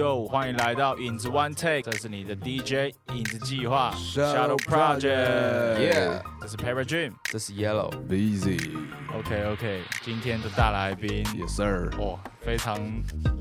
[0.00, 7.12] 哟，欢迎来到影子 One Take，这是你的 DJ 影子计划 Shadow Project，Yeah 这是 Para Dream。
[7.24, 8.78] 这是 Yellow，Easy，Yes
[9.18, 12.78] OK OK，今天的大来宾，，Yes sir，哇，非常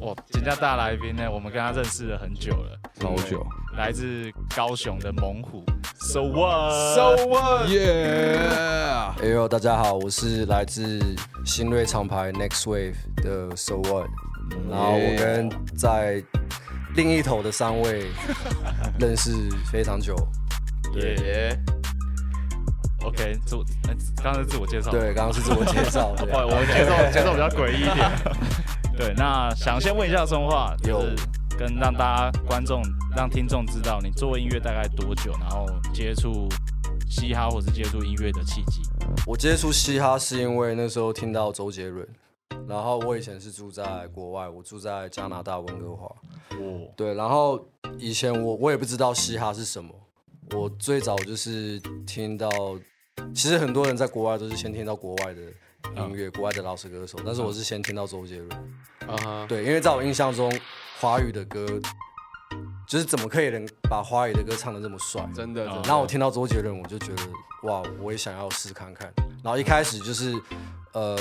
[0.02, 3.48] 哇，人家大来宾呢，我们跟他认识了很久了，超久
[3.78, 5.64] 来自高雄的猛虎
[5.96, 11.00] ，So what？So what？，Yeah，哎呦，大家好，我是来自
[11.46, 14.10] 新锐厂牌 Next Wave 的 So What，
[14.70, 16.24] 然后我跟在
[16.96, 18.08] 另一头的三位
[19.00, 19.32] 认识
[19.72, 20.16] 非常久，
[20.96, 21.16] 耶。
[21.16, 21.60] 耶
[23.04, 28.12] ，OK，自我，呃刚刚是自我介绍，对，刚刚是自我介绍，对 不我节奏节奏比较诡异一点。
[28.98, 31.16] 对，那想先问一下松话，就是
[31.58, 32.82] 跟让大家观众、
[33.16, 36.50] 让听众知道，你做音乐大概多久，然后接触
[37.10, 38.82] 嘻哈或是接触音乐的契机。
[39.26, 42.06] 我接触嘻哈是因为那时候听到周杰伦，
[42.68, 46.06] 然后我以前是住在国外，我住在加拿大温哥华，
[46.58, 47.64] 哦，对，然后
[47.98, 49.94] 以前我我也不知道嘻哈是什么，
[50.52, 52.50] 我最早就是听到，
[53.34, 55.42] 其实很多人在国外都是先听到国外的
[55.96, 58.52] 音乐，国外的老式歌手，但是我是先听到周杰伦，
[59.08, 60.52] 啊哈，对，因为在我印象中，
[61.00, 61.66] 华语的歌
[62.88, 65.82] 就是怎么可以能把华语的歌唱得这么帅，真的，真的。
[65.84, 67.22] 然后我听到周杰伦，我就觉得
[67.64, 69.14] 哇，我也想要试看看。
[69.44, 70.34] 然后一开始就是
[70.94, 71.16] 呃，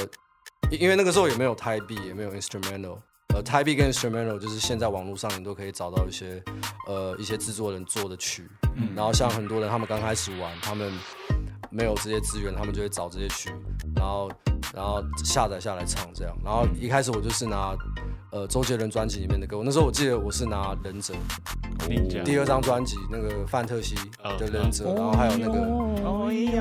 [0.70, 2.98] 因因为那个时候也没有 Type B，也没有 Instrumental。
[3.34, 6.42] 呃，Type B 跟 Instrumental 就是现在网络上你都可以找到一些
[6.86, 10.92] 呃一些制作人做的曲，嗯然后像很多人他们刚开始玩，他们
[11.70, 13.50] 没有这些资源，他们就会找这些曲，
[13.94, 14.30] 然后
[14.74, 16.36] 然后下载下来唱这样。
[16.44, 17.76] 然后一开始我就是拿
[18.32, 21.14] 呃周杰伦专辑里面的歌，那时候我记得我是拿《忍者》。
[22.24, 23.94] 第二张专辑那个范特西
[24.38, 25.88] 的《忍者》，然后还有那个。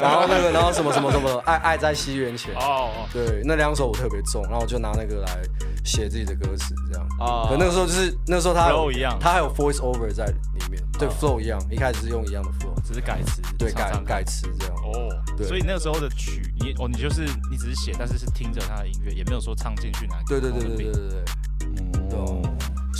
[0.00, 5.40] 然后那个，然后什么什么什么，爱爱在西元前，哦，对，那两首我特别重，然后我就拿那个来
[5.84, 7.06] 写自己的歌词，这样。
[7.18, 7.46] 哦。
[7.48, 9.16] 可那个时候就是那时候他 flow 一样。
[9.20, 10.34] 他还有 voice over 在里
[10.70, 14.74] 面，对，flow 一样，一开始是用一样的 flow，只是改词，对，改改词这样。
[14.76, 15.46] 哦，对。
[15.46, 21.24] 所以那个时候的曲，你哦，你就是你只是写，但是是听着他的音乐，也没有说唱进去哪个对对对对对对对，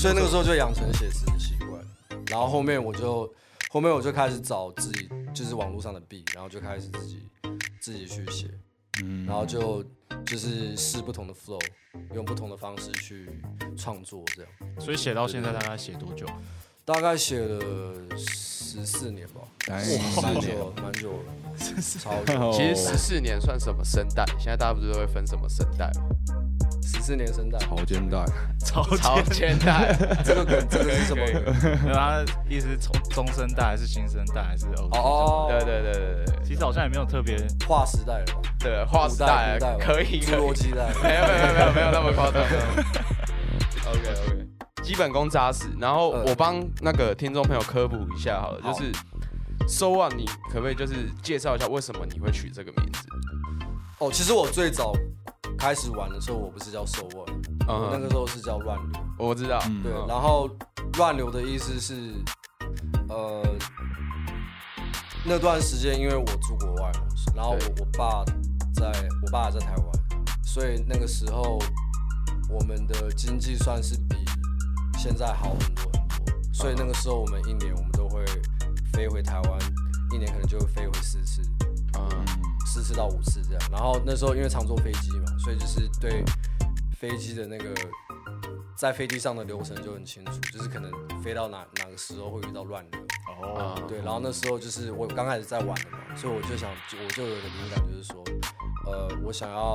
[0.03, 1.81] 所以那个时候就养成写词的习惯，
[2.27, 3.33] 然后后面我就
[3.71, 7.23] 后面我就开始找自己就是网络上的 beat，然后就开始自己
[7.81, 8.51] 自己去写，
[9.05, 9.25] 嗯。
[9.25, 9.81] 然后就
[10.27, 11.63] 就是试不同的 flow，
[12.15, 13.31] 用不同的方式去
[13.79, 14.51] 创作，这样。
[14.81, 16.27] 所以写到现在大概写多久？
[16.85, 17.63] 大概写了
[18.19, 19.85] 十四年吧，哎
[20.21, 21.33] 蛮久了，蛮久了，
[22.01, 24.25] 超久，哦其实十四年算什么声带？
[24.37, 26.09] 现在大家不是都会分什么声带吗？
[26.83, 28.25] 十四年生代，草肩带，
[28.59, 31.25] 超超前代， 这个梗，这个是什么？
[31.95, 34.89] 他意思是从中生代还是新生代还是哦？
[34.93, 37.37] 哦，对对对对对其实好像也没有特别
[37.69, 38.15] 划时代。
[38.19, 38.41] 了吧？
[38.59, 42.43] 对，划时代可以，侏罗纪代， 没有没有没有没有那么夸张。
[43.87, 44.47] OK OK，
[44.83, 45.67] 基本功扎实。
[45.81, 46.25] 然后嗯。
[46.27, 48.93] 我帮那个听众朋友科普一下好了，就是
[49.69, 53.07] So What，你可不可以就是介绍一下为什么你会取这个名字？
[54.03, 54.93] 哦，其实我最早
[55.57, 57.31] 开始玩的时候，我不是叫 So What，
[57.69, 59.01] 我那嗯个时候是叫乱流。
[59.17, 60.51] 我知道，嗯对，嗯然后
[60.95, 62.13] 乱流的意思是，
[63.09, 63.41] 呃，
[65.25, 67.01] 那段时间因为我住国外嘛，
[67.37, 68.25] 然后我我爸
[68.75, 68.87] 在
[69.25, 69.87] 我爸在台湾，
[70.43, 71.61] 所以那个时候
[72.51, 74.17] 我们的经济算是比
[74.99, 75.93] 现在好很多很
[76.25, 78.25] 多，所以那个时候我们一年我们都会
[78.93, 79.59] 飞回台湾，
[80.13, 81.62] 一年可能就会飞回四次，嗯
[82.73, 83.61] 四次到五次这样。
[83.71, 86.25] 然后那时候因为常坐飞机嘛，所以就是对
[86.99, 87.75] 飞机的那个
[88.75, 90.91] 在飞机上的流程就很清楚，就是可能
[91.23, 93.01] 飞到哪哪个时候会遇到乱流。
[93.43, 98.25] 哦，对，然后那时候就是我刚开始在玩的嘛，所以我就想，我就有个灵感，就是说，
[98.87, 99.75] 呃，我想要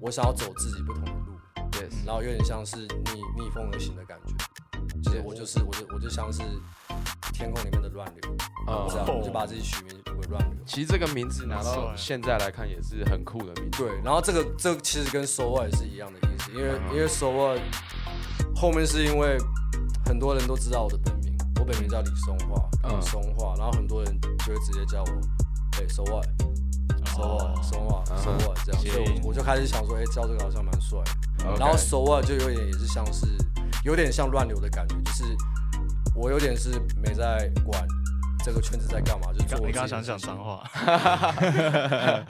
[0.00, 1.38] 我想要走自己不同的路
[1.72, 4.34] ，，Yes，然后有点像是逆逆风而行的感觉，
[5.02, 6.42] 就是我就是我就我就像是
[7.42, 8.36] 天空里面的乱流，
[8.68, 10.56] 嗯这样我就把自己取名为乱流。
[10.64, 13.82] 其实这个名字拿到现在来看也是很酷的名字。
[13.82, 16.94] 对，然后这个这个其实跟 So What 也是一样的意思，因为、嗯。
[16.94, 17.58] 因为 So What
[18.54, 19.36] 后面是因为
[20.06, 22.96] 很多人都知道我的本名，我本名叫李松化，嗯。
[22.96, 25.10] 李松化，然后很多人就会直接叫我，
[25.80, 27.52] 哎、So What，So 哦。
[27.56, 31.00] What，So What，So 嗯 What 这样，谐所以我我就开始想说，哎、叫这个好像蛮帅。
[31.58, 33.26] 然后 So What 就有点也是像是
[33.84, 35.24] 有点像乱流的感觉，就是
[36.14, 36.70] 我有点是
[37.00, 37.86] 没在管
[38.44, 40.62] 这个圈子在干嘛，就做我你刚你刚刚想讲脏话，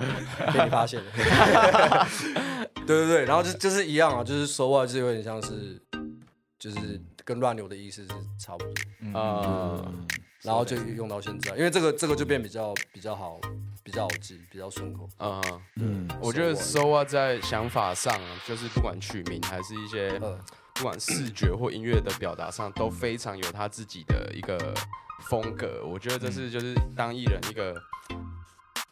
[0.52, 1.10] 被你发现了。
[2.86, 5.80] 对对对，然后就就是一样啊，就是说话就有点像是，
[6.58, 8.08] 就是跟乱流的意思是
[8.38, 9.14] 差不多，嗯。
[9.14, 9.82] 啊，
[10.42, 13.38] 然后就用到现在，因为这个这个就变比较比较好
[13.84, 15.08] 比较好记，比较顺口。
[15.20, 15.40] 嗯，
[15.76, 18.12] 嗯，我觉得 So SOA 在想法上，
[18.44, 20.36] 就是不管取名还是一些呃，
[20.74, 24.58] 不管视觉或音乐的表达上，都非常有他自己的一个
[25.28, 25.82] 风格。
[25.84, 27.74] 我觉得这是就是当艺人一个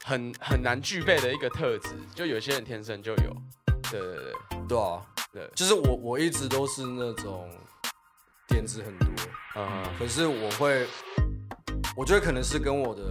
[0.04, 3.36] 很很难具备的一个特质，就有些人天生就有。
[3.90, 7.50] 对对对对啊，对，就是我我一直都是那种
[8.46, 9.08] 点子很多，
[9.56, 10.86] 嗯可是我会，
[11.96, 13.02] 我觉得可能是跟我的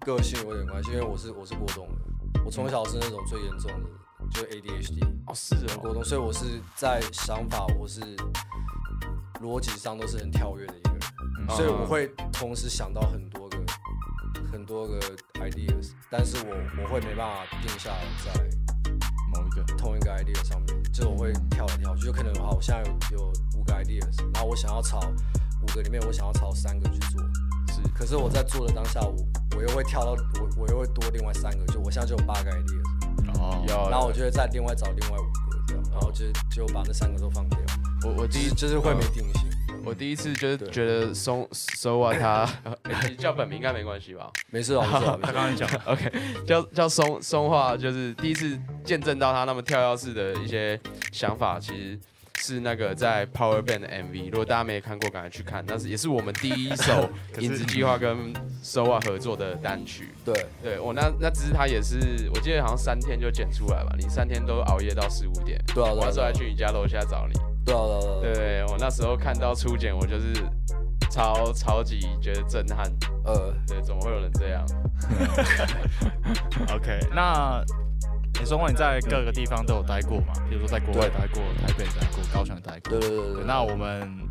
[0.00, 3.88] 个性有点关系，因为我是我是过动的，我从小是那种最严重的，
[4.34, 8.00] 就是 ADHD 哦是哦，很过动，所以我是在想法我是
[9.40, 11.00] 逻辑上都是很跳跃的一个人，
[11.38, 13.58] 嗯所以我会同时想到很多个
[14.50, 14.98] 很多个
[15.34, 18.32] ideas，但是我我会没办法定下来在
[19.32, 22.82] 某一个，同一个 idea 上面，就我会跳来跳去，就可能好，我现在
[23.12, 24.98] 有有五个 ideas，然后我想要朝
[25.62, 27.22] 五个里面，我想要朝三个去做，
[27.72, 27.80] 是。
[27.94, 29.14] 可是我在做的当下，我
[29.56, 32.83] 我又会跳到我我又会多另外三个，就我现在就有八个 ideas，
[33.44, 37.58] 哦，有，然后我就会再另外找另外五个这样，然后就就把那三个都放掉，
[38.04, 39.50] 我我第一就是会没定性。
[39.84, 42.48] 我第一次就是觉得松 SOA 他
[43.06, 44.30] 你 叫本名应该没关系吧？
[44.48, 45.32] 没事啊，没事啊，没他。
[45.32, 46.10] 刚才讲，OK，
[46.46, 50.80] 叫叫松松化，就是第一次见证到他那么跳跃式的一些
[51.12, 52.00] 想法，其实
[52.46, 54.24] 是那个在 Power Band 的 MV。
[54.30, 57.08] 如果大家没看过，赶快去看，那是也是我们第一首
[57.40, 60.10] 影子计划跟 SOA 合作的单曲。
[60.26, 65.58] 对，对我那那支他也是，我记得好像三天就剪出来吧，你三天都熬夜到四五点。
[65.74, 67.32] 对啊，我那时候还去你家楼下找你。
[67.64, 70.34] 对啊，对啊，对啊，对啊，对我那时候看到初剪，我就是
[71.10, 72.84] 超超级觉得震撼。
[73.24, 74.62] 呃，对，怎么会有人这样？
[76.76, 77.64] OK，那
[78.40, 80.34] 你说过你在各个地方都有待过嘛？
[80.48, 82.98] 比如说在国外待过，台北待过，高雄待过。
[82.98, 83.44] 对对对。
[83.44, 84.28] 那我们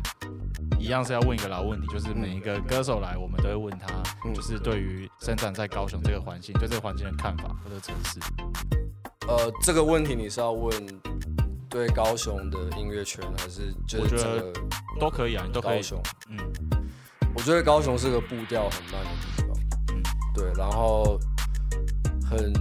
[0.78, 3.88] 一样是要问一个老问题，就是每一个歌手来，我们都会问他，
[4.24, 8.20] 嗯就是对于生长在高雄这个环境，对这个环境的看法或者城市。
[9.26, 10.70] 呃，这个问题你是要问
[11.68, 14.52] 对高雄的音乐圈，还是就是整个
[15.00, 15.78] 都可以啊，你都可以。
[15.78, 16.02] 高雄？
[16.28, 16.38] 嗯，
[17.34, 19.56] 我觉得高雄是个步调很慢的地方，
[19.92, 20.02] 嗯
[20.34, 21.18] 对，然后
[22.30, 22.52] 很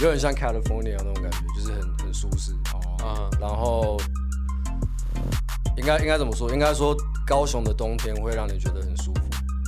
[0.00, 3.96] 有点像 California 那种感觉，就是很很舒适，哦，嗯，然后
[5.76, 6.50] 应该应该怎么说？
[6.52, 6.96] 应该说
[7.26, 9.20] 高雄的冬天会让你觉得很舒服，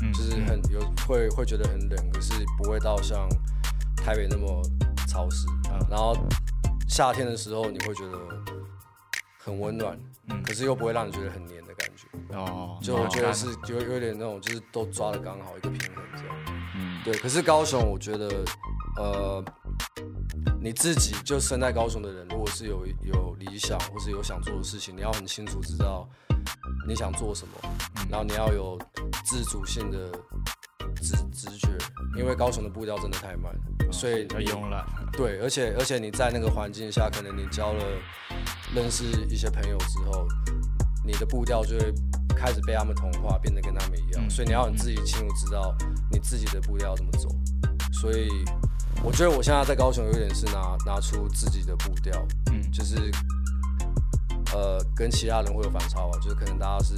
[0.03, 3.29] 嗯就是很有会会觉得很冷，可是不会到像
[3.97, 4.62] 台北那么
[5.09, 5.47] 潮湿。
[5.71, 6.17] 嗯然后
[6.88, 8.19] 夏天的时候你会觉得
[9.38, 9.99] 很温暖，
[10.29, 12.37] 嗯可是又不会让你觉得很黏的感觉。
[12.37, 16.37] 哦，就我觉得是好有有点那种，就是都抓的刚好一个平衡这样。
[16.81, 18.29] 嗯，对，可是高雄，我觉得，
[18.97, 19.44] 呃，
[20.61, 26.09] 你自己就生在高雄的人，如果是有有理想或是有想做的事情，你要很清楚知道
[26.88, 27.55] 你想做什么，
[27.97, 28.79] 嗯然后你要有
[29.25, 30.11] 自主性的
[30.97, 31.69] 直直觉，
[32.17, 33.55] 因为高雄的步调真的太慢，
[33.93, 34.85] 所以要慵懒。
[35.12, 37.85] 对，而且而且你在那个环境下，可能你交了
[38.75, 40.27] 认识一些朋友之后，
[41.05, 41.93] 你的步调就会
[42.37, 44.25] 开始被他们同化，变得跟他们一样。
[44.25, 45.75] 嗯所以你要你自己清楚知道
[46.11, 47.29] 你自己的步调要怎么走。
[47.93, 48.29] 所以
[49.05, 53.11] 我觉得我现在在高雄有点是拿拿出自己的步调，嗯，就是
[54.55, 56.94] 呃跟其他人会有反差吧，就是可能大家是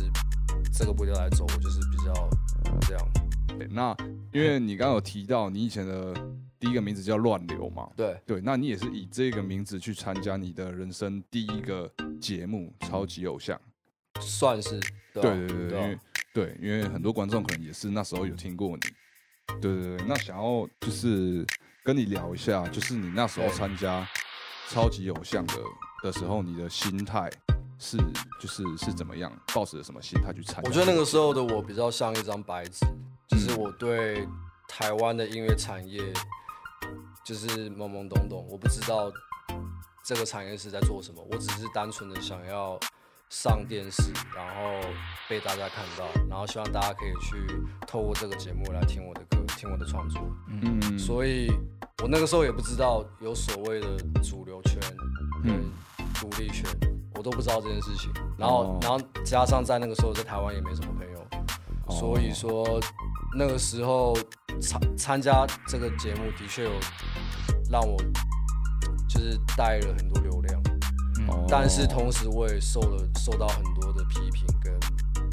[0.72, 2.28] 这个步调来走，我就是比较
[2.82, 3.08] 这样。
[3.58, 3.96] 对那
[4.32, 6.14] 因为你刚刚有提到你以前的
[6.58, 11.90] 第一个名字叫乱流嘛，对，对，那你也是以这个名字去参加你的人生第一个
[12.20, 13.56] 节目《超级偶像》。
[14.22, 14.80] 算是
[15.12, 15.98] 对对对对对，啊因为
[16.32, 18.80] 对，因为很多观众可能也是那时候有听过你。
[19.60, 21.44] 对对对，那想要就是
[21.84, 24.08] 跟你聊一下，就是你那时候参加
[24.68, 25.54] 超级偶像的
[26.02, 27.30] 的时候，你的心态
[27.78, 27.98] 是
[28.40, 30.68] 就是是怎么样，抱着什么心态去参加？
[30.68, 32.86] 我觉得那个时候的我比较像一张白纸，
[33.28, 34.26] 就是我对
[34.68, 36.00] 台湾的音乐产业
[37.24, 39.12] 就是懵懵懂懂，我不知道
[40.04, 42.78] 这个产业是在做什么，我只是单纯的想要
[43.32, 44.86] 上电视，然后
[45.26, 50.20] 被大家看到，然后希望大家可以去透过这个节目来听我的歌，听我的创作。
[50.48, 51.50] 嗯，所以
[52.02, 54.78] 我那个时候也不知道有所谓的主流圈
[55.42, 55.72] 跟嗯
[56.20, 56.68] 独立圈，
[57.14, 58.12] 我都不知道这件事情。
[58.36, 61.26] 然后，哦然后加上在那个时候在台湾也没什么朋友，
[61.86, 62.78] 哦所以说
[63.34, 64.14] 那个时候
[64.60, 66.70] 参参加这个节目的确有
[67.70, 67.96] 让我
[69.08, 70.61] 就是带了很多流量，哦
[71.48, 74.72] 但是同时我也受了受到很多的批评跟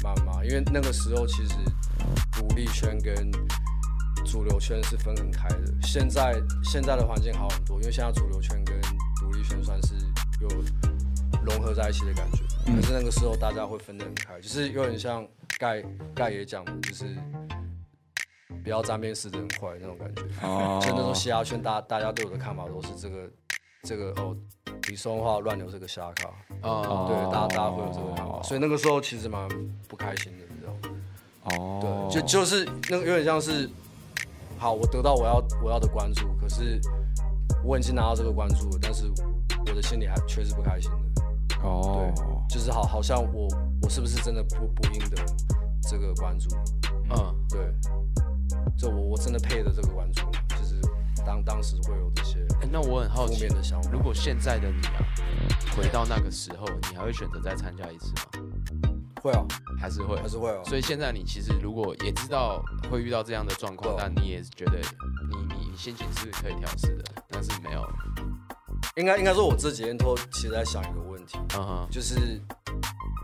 [0.00, 1.54] 谩骂，因为那个时候其实
[2.32, 3.30] 独立圈跟
[4.26, 5.64] 主流圈是分很开的。
[5.82, 8.80] 现在现在的环境好很多，因为现在主流圈跟
[9.20, 9.94] 独立圈算是
[10.40, 10.48] 有
[11.42, 12.38] 融合在一起的感觉。
[12.66, 15.26] 嗯可是那个时候大家会分得很开，就是有点像
[15.58, 15.82] 盖
[16.14, 17.16] 盖也讲的，就是
[18.62, 20.22] 不要沾边死的很快那种感觉。
[20.42, 23.30] 哦就那时候嘻哈圈大大家对我的看法都是这个
[23.82, 24.36] 这个哦，
[24.90, 26.28] 李松话乱流是个瞎卡，
[26.62, 27.06] 哦。
[27.06, 29.48] 对，大家大家会有这个看法，所以那个时候其实蛮
[29.86, 30.96] 不开心的，你知道吗？
[31.44, 33.70] 哦，对，就就是那个有点像是，
[34.58, 36.80] 好，我得到我要我要的关注，可是
[37.64, 39.08] 我已经拿到这个关注了，但是
[39.60, 41.22] 我的心里还确实不开心的，
[41.62, 42.12] 哦，
[42.48, 43.46] 就是好好像我
[43.82, 45.24] 我是不是真的不不应得
[45.88, 46.48] 这个关注？
[47.10, 47.60] 嗯，对，
[48.76, 50.22] 就我我真的配的这个关注
[51.24, 53.90] 当当时会有这些哎，那我很好奇，的想法。
[53.90, 55.04] 如果现在的你啊，
[55.76, 58.46] 回到那个时候，你还会选择再参加一次吗？
[59.22, 59.44] 会啊，
[59.78, 60.16] 还是会？
[60.16, 67.86] 还是会啊，所以现在你其实如果也知道会遇到这样的状况，但你也是觉得你你你心情是可以调试的，但是没有，
[68.96, 72.40] 应该应该说，我这几天都其实在想一个问题，嗯哼，就是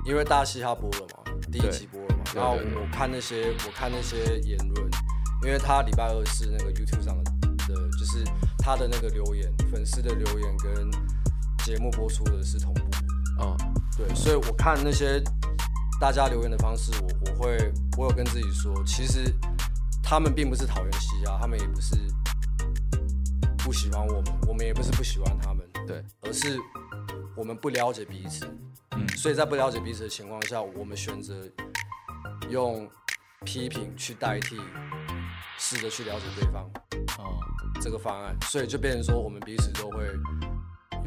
[0.04, 4.90] 因为大嘻哈播了嘛，第一对集播了嘛，然后我看那些我看那些言论，
[5.44, 7.25] 因为他礼拜二是那个 YouTube 上的
[8.66, 10.90] 他的那个留言，粉丝的留言跟
[11.64, 12.80] 节目播出的是同步。
[12.90, 12.98] 的，
[13.40, 13.56] 嗯。
[13.96, 15.22] 对，所以我看那些
[16.00, 19.32] 大家留言的方式，我我会我有跟自己说，其实
[20.02, 21.94] 他们并不是讨厌西亚，他们也不是
[23.58, 26.58] 不喜欢我们，我们也不是不喜欢他们，对，而是
[27.36, 28.44] 我们不了解彼此，
[28.96, 29.06] 嗯。
[29.16, 31.48] 所以在不了解彼此的情况下，我们选择
[32.50, 32.90] 用
[33.44, 34.60] 批评去代替，
[35.58, 40.04] 试着去了解对方嗯，这个方案，所以就变成说我们彼此都会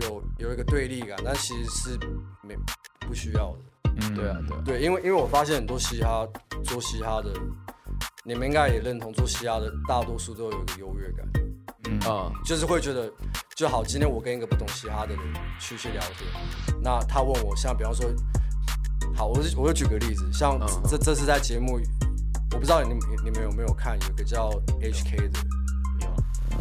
[0.01, 1.99] 有有一个对立感，但其实是
[2.41, 2.55] 没
[3.07, 3.59] 不需要的。
[4.01, 4.15] 嗯。
[4.15, 6.27] 对啊对啊，对，因为因为我发现很多嘻哈
[6.63, 7.31] 做嘻哈的，
[8.23, 11.27] 你们应该也认同，做嘻哈的大多数都有一个优越感，
[11.89, 11.99] 嗯。
[12.07, 12.31] 嗯。
[12.45, 13.11] 就是会觉得
[13.55, 13.83] 就好。
[13.83, 15.23] 今天我跟一个不懂嘻哈的人
[15.59, 18.09] 去去聊天，那他问我，像比方说，
[19.15, 20.67] 好，我就我就举个例子，像嗯。
[20.87, 21.79] 这这次在节目，
[22.51, 24.49] 我不知道你们你们有没有看，有个叫
[24.81, 25.39] HK 的，
[26.01, 26.07] 有，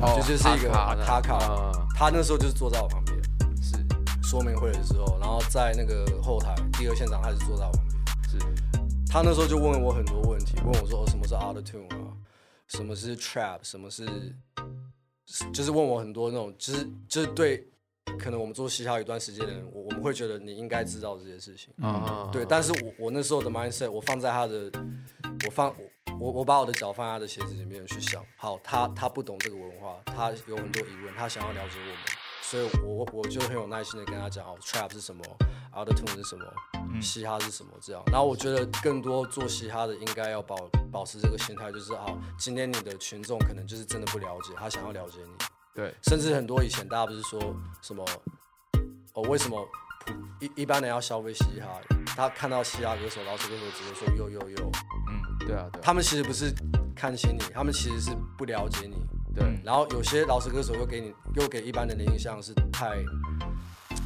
[0.01, 1.73] 哦就就是一个哈哈卡嗯。
[1.95, 3.17] 他那时候就是坐在我旁边。
[3.63, 3.77] 是。
[4.23, 7.99] 说明会的时候，然后在那个后台第二现场，他是坐在我旁边。
[8.29, 8.39] 是，
[9.11, 12.13] 他那时候就问我很多问题，问我说、哦、什么是 Auto Tune 啊，
[12.67, 14.07] 什么是 Trap，什么，是
[15.51, 17.67] 就是问我很多那种，就是就是对，
[18.19, 21.73] 可能我们做嘻哈一段时间的人，我我们会觉得你应该知道这些事情。
[21.79, 22.29] 嗯。
[22.33, 24.71] 对，但是我我那时候的 mindset，我放在他的，
[25.47, 25.75] 我放
[26.21, 31.97] 我我把我的脚放在他的鞋子里面去想，好，他他不懂这个文化，他有很多疑问，他想要了解我们，
[32.43, 35.23] 所以我我就很有耐心的跟他讲，哦，trap 是什么
[35.75, 38.03] ，auto tune 是什么，嘻哈是什么这样。
[38.07, 40.57] 然后我觉得更多做嘻哈的应该要保
[40.91, 45.45] 保持这个心态，就是好，今天你的群众可能就是真的不了解，他想要了解你，
[45.79, 47.39] 对，甚至很多以前大家不是说
[47.81, 48.05] 什么，
[49.13, 49.65] 哦，为什么
[50.05, 51.81] 普一一般人要消费嘻哈，
[52.17, 54.65] 他看到嘻哈歌手、饶舌歌手直接说 yo yo yo，
[55.09, 55.81] 嗯，对啊对啊。
[55.81, 56.53] 他们其实不是
[56.97, 58.97] 看清你，他们其实是不了解你。
[59.37, 62.97] 对，然后有些饶舌歌手又给你又给一般人的印象是太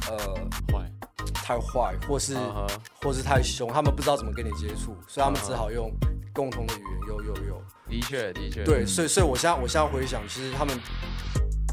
[0.07, 0.35] 呃
[0.71, 0.87] 坏，
[1.33, 2.37] 太坏，或是、
[3.01, 5.91] 或是太凶，他们不知道怎么跟你接触，所以他们只好用
[6.35, 7.59] 共同的语言 yo yo yo。
[7.89, 10.79] 的确的确，对，所以所以我现在我现在回想，其实他们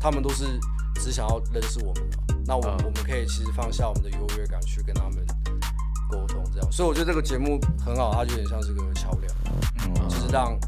[0.01, 0.59] 他们都是
[0.97, 2.17] 只想要认识我们的，
[2.47, 5.25] 那我我们可以其实放下我们的优越感去跟他们
[6.11, 6.73] 沟通，这样。
[6.73, 9.35] 所以我觉得这个节目很好，它就有点像是个桥梁，
[9.87, 10.09] 嗯。
[10.09, 10.59] 就是让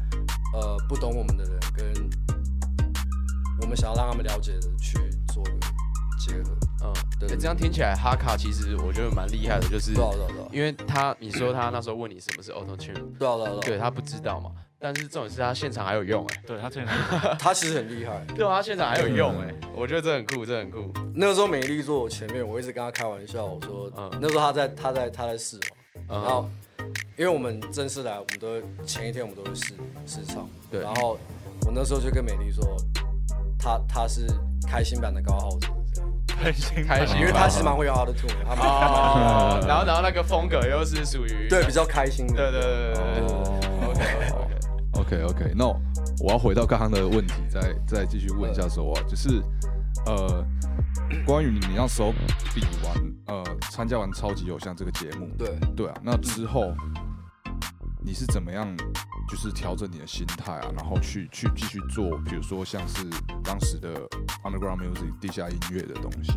[0.53, 2.09] 呃不懂我们的人跟
[3.61, 4.97] 我们想要让他们了解的去
[5.33, 5.51] 做个
[6.19, 6.55] 结合。
[6.85, 10.47] 嗯，对欸这样听起来哈卡其实我觉得蛮厉害的，就是对啊对啊对啊。
[10.51, 14.51] 因为他你说他那时候问你什么是 Auto Tune，对啊对啊对啊，对他不知道嘛，
[14.83, 16.93] 但是重点是他现场还有用哎，对他现场
[17.39, 18.21] 他其实很厉害。
[18.35, 24.11] 对啊，他现场还有用哎，我觉得这很酷，这很酷，那个时候美丽坐我前面，我一直跟他开玩笑，我说、嗯。
[24.21, 25.61] 那时候他在他在他在试嘛，
[26.09, 26.21] 嗯。
[26.21, 26.49] 然后
[27.15, 29.73] 因为我们正式来，我们都会前一天我们都会试
[30.05, 30.81] 试唱，对。
[30.81, 31.17] 然后
[31.65, 32.75] 我那时候就跟美丽说，
[33.57, 34.27] 他他是
[34.67, 44.42] 开心版的高浩哲这样，开心开心因为他其实蛮会用 Auto Tune，的他蛮然后然后那个风格又是属于对比较开心的，对对对对对对哦，OK
[45.13, 45.43] OK，OK。
[45.45, 45.65] OK，那
[46.19, 49.41] 我要回到刚刚的问题，再再继续问一下说啊，就是
[50.05, 50.45] 呃，
[51.25, 52.11] 关于你那时候
[52.53, 55.55] 比完呃参加完超级偶像这个节目，对。
[55.75, 56.73] 对啊，那之后
[58.01, 58.75] 你是怎么样，
[59.29, 63.05] 就是调整你的心态啊，然后去去继续做，比如说像是
[63.43, 63.93] 当时的
[64.43, 66.33] underground music 地下音乐的东西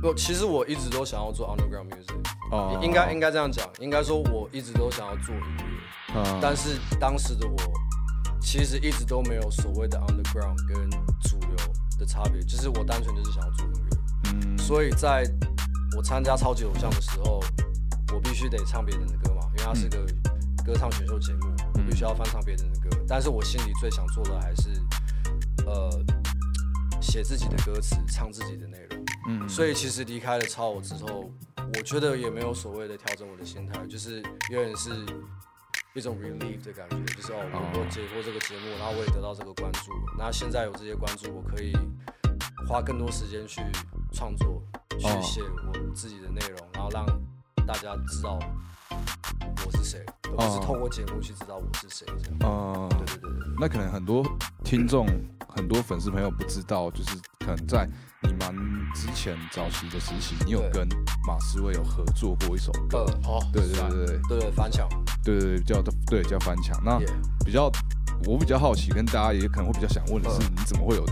[0.00, 2.78] 不，其实我一直都想要做 underground music，、哦。
[2.82, 6.38] 应该应该这样讲，应该说我一直都想要做音乐，嗯。
[6.40, 7.56] 但是当时的我
[8.40, 10.90] 其实一直都没有所谓的 underground 跟
[11.22, 11.56] 主流
[11.98, 13.98] 的差别，就是我单纯就是想要做音乐。
[14.32, 14.58] 嗯。
[14.58, 15.24] 所以在
[15.96, 17.42] 我参加超级偶像的时候，
[18.12, 20.04] 我必须得唱别人的歌嘛，因为它是个
[20.64, 24.68] 歌唱选秀节目，我必须要翻唱别人的歌，但是我心里最想做的还是
[25.64, 25.90] 呃
[27.00, 29.04] 写自己的歌词，唱自己的内容。
[29.28, 34.90] 嗯，所以其实离开了超我之后，我觉得也没有所谓的调整我的心态，就是有点是
[35.94, 41.72] 一种 relief 的感觉，就是哦，我我解过这个节目，然后我也得到这个关注，那现在有这些关注，我可以
[42.68, 43.60] 花更多时间去
[44.12, 44.62] 创作，
[44.98, 45.20] 去哦。
[45.22, 47.04] 写我自己的内容，然后让
[47.66, 48.38] 大家知道
[49.66, 52.38] 我是谁，而不是哦透过节目去知道我是谁这样。
[52.42, 53.54] 呃，对对对对对。
[53.58, 54.24] 那可能很多
[54.62, 55.04] 听众、
[55.48, 57.88] 很多粉丝朋友不知道，就是可能在
[58.22, 58.54] 你蛮
[58.94, 60.86] 之前早期的时期，你有跟
[61.26, 64.38] 马思威有合作过一首歌，呃，哦，对对对对对。
[64.38, 64.88] 对，翻墙，
[65.24, 66.80] 对对对，叫对叫翻墙。
[66.84, 67.00] 那
[67.44, 67.68] 比较
[68.24, 71.04] 我比较好奇，跟大家也可能会比较想问的是，嗯你怎么会有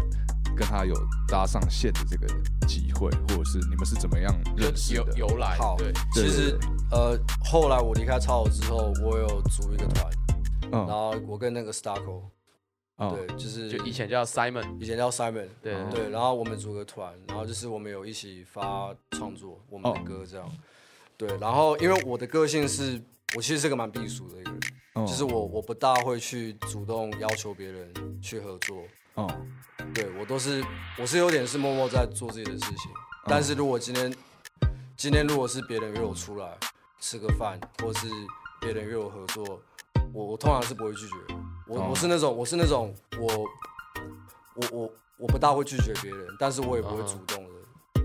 [0.54, 0.94] 跟他有
[1.26, 2.26] 搭上线的这个
[2.68, 5.18] 机会，或者是你们是怎么样认识由的？
[5.18, 5.74] 由来好。
[5.76, 6.28] 对，对。
[6.28, 6.56] 其实
[6.90, 10.10] 呃，后来我离开超偶之后，我有组一个团，
[10.62, 12.22] 嗯然嗯后我跟那个 Starco，
[12.98, 20.48] 嗯对，就是就以前叫 Simon，以前叫 Simon，对哦对，然后我们组个团，然后就是我们有一起发创作我们的哦歌这样，
[21.16, 23.00] 对，然后因为我的个性是，
[23.36, 24.60] 我其实是个蛮避俗的一个人，
[24.94, 28.82] 嗯就是我我不大会去主动要求别人去合作，
[29.16, 29.26] 嗯
[29.92, 30.64] 对我都是
[31.00, 32.92] 我是有点是默默在做自己的事情，
[33.26, 34.14] 但是如果今天
[34.96, 36.56] 今天如果是别人约我出来
[37.00, 38.06] 吃个饭，或是
[38.60, 39.60] 别人约我合作，
[40.12, 41.14] 我我通常是不会拒绝。
[41.66, 43.26] 我、哦我是那种我是那种我
[44.54, 47.50] 我我我不大会拒绝别人，但是我也不会嗯主动的。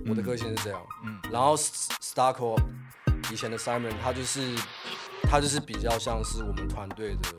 [0.09, 0.81] 我的个性是这样。
[1.05, 2.59] 嗯然后 Starco
[3.31, 4.55] 以前的 Simon 他就是
[5.23, 7.31] 他就是比较像是我们团队的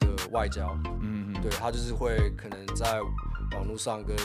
[0.00, 0.76] 的外交。
[1.00, 3.00] 嗯嗯对他就是会可能在
[3.52, 4.16] 网络上跟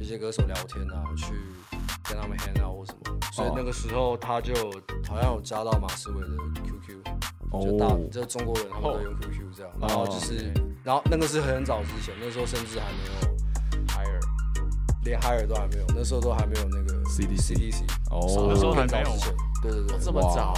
[0.00, 1.32] 一些歌手聊天啊，去
[2.02, 4.54] 跟他们 hang out 或什么，所以那个时候他就
[5.08, 6.28] 好像有加到马思唯的
[6.62, 7.02] QQ，
[7.64, 13.34] 就大哦就中国人他们都用 QQ 这样，然后就是哦，然后那个是很早之前，那时候甚至还没有
[13.88, 14.20] Higher，
[15.02, 18.46] 连 Hire 都还没有，那时候都还没有那个 CDC CDC，哦。
[18.48, 19.82] 那时候还没有更早之前对对。
[19.88, 20.54] 对，这么早，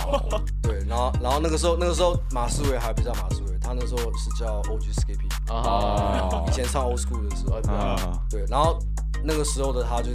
[0.60, 8.20] 对，然后然后那个时候那个时候马思唯还不叫马思唯，他那时候是叫 OG Skippy，啊，以前唱 Old School 的时候，啊。
[8.28, 8.78] 对，然后
[9.24, 10.10] 那个时候的他就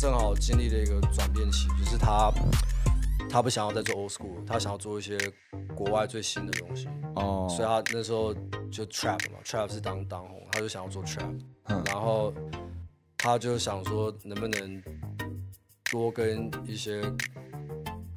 [0.00, 2.32] 正好经历了一个转变期，就是他
[3.28, 5.18] 他不想要再做 old school，他想要做一些
[5.74, 8.32] 国外最新的东西，哦，所以他那时候
[8.70, 11.82] 就 trap 嘛，trap 是当当红，他就想要做 trap，嗯。
[11.86, 12.32] 然后
[13.16, 14.80] 他就想说能不能
[15.90, 17.02] 多跟一些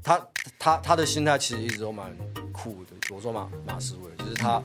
[0.04, 0.24] 他
[0.60, 2.16] 他他的心态其实一直都蛮
[2.52, 4.62] 酷的，我说马马思唯，就是他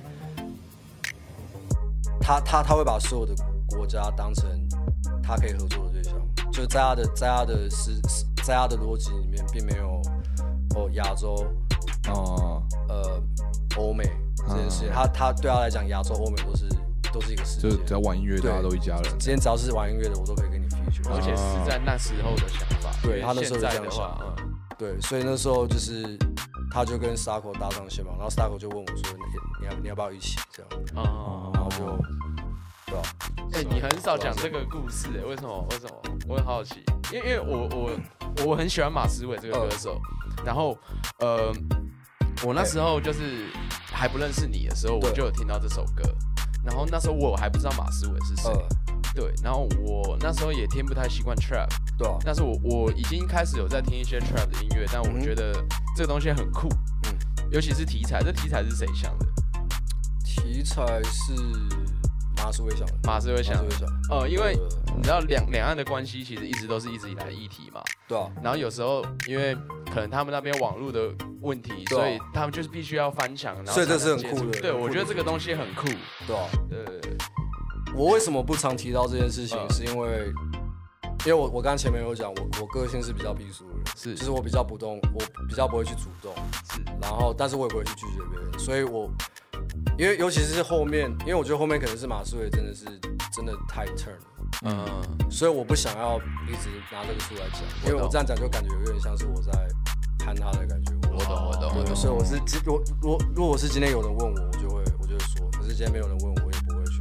[2.20, 3.35] 他他他会把所有的
[3.68, 4.68] 国家当成
[5.22, 5.92] 他可以合作的
[6.53, 8.01] 就在他的在他的是
[8.45, 10.01] 在他的逻辑里面，并没有
[10.75, 11.47] 哦亚洲
[12.09, 13.23] 哦呃
[13.77, 14.05] 欧美
[14.47, 16.69] 这件事情，他他对他来讲，亚洲欧美都是
[17.13, 17.85] 都是一个世界就是。
[17.85, 19.05] 只要玩音乐，对大家都一家人。
[19.19, 21.11] 今天只要是玩音乐的，我都可以跟你 feature。
[21.13, 26.19] 而且是在那时候的想法，对他那时候的话，想嗯对，所以那时候就是
[26.71, 29.25] 他就跟 Starco 搭上线嘛，然后 Starco 就问我说：“你
[29.61, 31.85] 你要你要不要一起这样？”哦然后就
[32.87, 33.03] 对吧？
[33.53, 35.66] 哎、你很少讲这个故事、哎，为什么？
[35.70, 36.03] 为什么？
[36.29, 40.01] 我很好奇，因为因为我我我很喜欢马思唯这个歌手，
[40.44, 40.77] 然后
[41.18, 41.53] 呃，
[42.44, 43.46] 我那时候就是
[43.92, 46.03] 还不认识你的时候，我就有听到这首歌，
[46.64, 48.68] 然后那时候我还不知道马思唯是谁，呃，
[49.14, 55.53] 对，然后我那时候也听不太习惯 trap，对啊，但是我我已经开始有在听一些 trap 的音乐，但我嗯觉得
[55.96, 56.68] 这个东西很酷，
[57.05, 57.16] 嗯。
[57.49, 59.27] 尤其是题材，这题材是谁想的？
[60.25, 61.33] 题材是
[62.37, 63.57] 马思唯想，马思唯想
[64.11, 64.57] 呃，因为
[64.96, 69.55] 你知道两两岸的关系其实一直都是一直以来的议题嘛，对啊，然后有时候因为
[69.92, 71.90] 可能他们那边网络的问题，啊。
[71.90, 75.87] 所以他们就是必须要翻墙，然后所以这是很酷的对我觉得这个东西很酷。
[76.27, 76.49] 对啊。
[76.70, 77.16] 对对对，
[77.94, 79.59] 我为什么不常提到这件事情？
[79.59, 79.70] 嗯。
[79.72, 80.33] 是因为，
[81.25, 84.14] 因为我我刚刚前面有讲，我我个性是比较避俗的人，是。
[84.14, 86.35] 就是我比较不动，我比较不会去主动，
[86.72, 86.81] 是。
[87.01, 89.11] 然后但是我也不会去拒绝别人，所以我
[89.98, 92.85] 因为尤其是后面，因为我觉得后面可能是马思唯真的是
[93.33, 94.20] 真的太 turn 了，
[94.64, 99.52] 嗯，所以我不想要一直拿这个出来讲，因为我这样讲就感觉有点像是我在
[100.18, 100.92] 攀他的感觉。
[101.12, 101.96] 我懂我懂我懂。
[101.96, 107.00] 所以我是今如如果如果是今天有人问我，我就会我就会说，可是今天没有人问我，我也不会去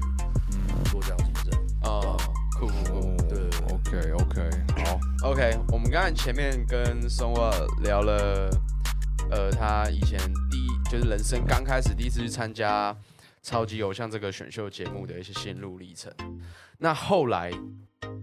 [0.89, 1.67] 做这样子的人。
[1.83, 2.17] 哦，
[2.57, 2.99] 酷酷酷。
[2.99, 4.49] 哦对对，OK OK，
[4.85, 4.99] 好
[5.29, 7.51] ，OK，我们刚才前面跟松沃
[7.81, 8.49] 聊了，
[9.31, 10.19] 呃，他以前
[10.89, 12.95] 就是人生刚开始第一次去参加
[13.41, 16.11] 超级偶像这个选秀节目的一些心路历程。
[16.77, 17.51] 那后来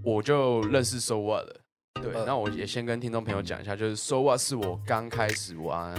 [0.03, 1.61] 我就认识 So What 了，
[1.95, 2.25] 对，嗯。
[2.27, 5.95] 那我也先跟听众朋友讲一下，就是 So What 是我刚开始玩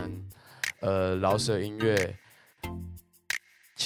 [0.80, 2.18] 呃饶舌音乐。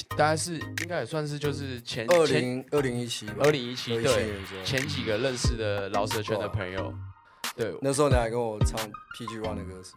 [0.10, 6.94] 大概是应该也算是就是前二前零二零一七，二零一七2017对前几个认识的饶舌圈的朋友，
[7.56, 7.76] 对。
[7.82, 8.78] 那时候你还跟我唱
[9.18, 9.96] PG One 的歌词，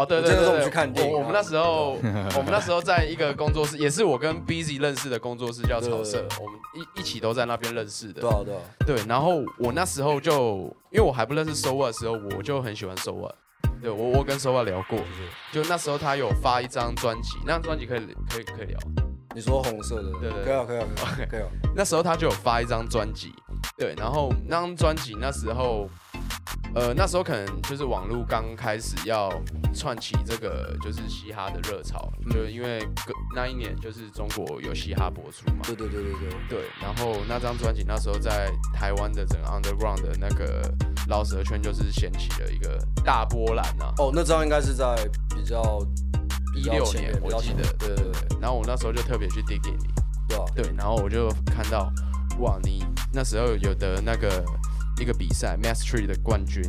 [0.00, 1.92] 哦对对对对，们去看电影啊我我们那时候
[2.36, 8.30] 我们那时候在一个工作室，也是我跟 Busy 认识的工作室叫草社对，我们一一起都在那边认识的对。
[8.30, 13.34] 啊对啊，对，然后我那时候就因为我还不认识 So What 的时候，我就很喜欢 So What。
[13.82, 14.98] 对我我跟 So What 聊过，
[15.52, 18.78] 就那时候他有发一张专辑，那张专辑可以可以可以聊。
[19.34, 23.32] 你说红色的，对对可以啊可以啊可以啊 OK 可以啊，那时候他就有发一张专辑，
[23.78, 25.88] 对，然后那张专辑那时候，
[26.74, 29.28] 呃，那时候可能就是网络刚开始要
[29.74, 32.86] 串起这个就是嘻哈的热潮，嗯就因为
[33.34, 40.72] 那一年就是中国有嘻哈播出嘛，对对对对对，对，然后那张专辑那时候在台湾的整个 underground 的那个
[41.08, 43.92] 老舌圈就是掀起了一个大波澜啊。
[43.98, 44.94] 哦，那张应该是在
[45.34, 45.84] 比较
[46.54, 48.38] 一六年我记得，对对对。
[48.40, 49.88] 然后我那时候就特别去 dig in 你，
[50.28, 51.92] 对啊，对，然后我就看到，
[52.38, 54.44] 哇，你那时候有的那个
[55.00, 56.62] 一个比赛 Mastery 的冠军。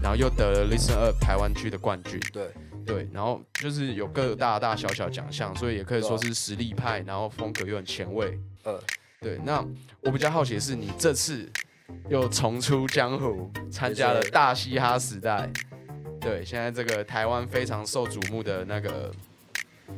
[0.00, 2.50] 然后又得了 Listen Up 台湾区的冠军，对，
[2.86, 8.40] 对，然后就是有各大大小小奖项，所以也可以说是实力派，然后风格又很前卫。
[8.64, 8.82] 呃，
[9.20, 9.62] 对，那
[10.00, 11.46] 我比较好奇的是，你这次
[12.08, 15.50] 又重出江湖，参加了大嘻哈时代，
[16.18, 19.12] 对，现在这个台湾非常受瞩目的那个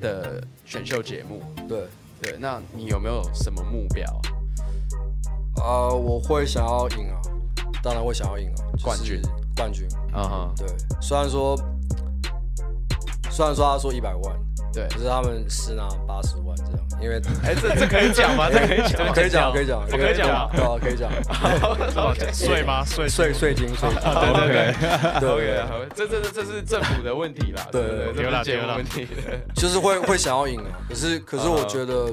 [0.01, 1.85] 的选秀节目，对，
[2.21, 4.05] 对，那你有没有什么目标？
[5.63, 7.21] 啊，我会想要赢啊，
[7.83, 9.21] 当然会想要赢啊，就是冠军，
[9.57, 10.67] 冠军，嗯哼，对，
[11.01, 11.57] 虽然说，
[13.31, 14.37] 虽然说他说一百万，
[14.73, 18.51] 对，可是他们实拿八十万这样，因为 哎，这 这可以讲吗？
[18.51, 19.13] 这可以讲吗？
[19.15, 21.11] 可以讲可以讲，可以讲吗对啊，可以讲，
[22.35, 22.85] 税吗？
[22.85, 25.21] 税税税金税金，对对对，对。
[25.21, 29.09] 对 OK，对，好，这这这这是政府的问题啦，对对对，丢啦这不是节目丢啦问题。
[29.55, 32.13] 就是会会想要赢啊，可是可是我觉得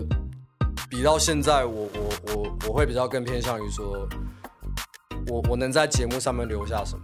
[0.90, 4.08] 比到现在，我我我我会比较更偏向于说，
[5.30, 7.04] 我我能在节目上面留下什么。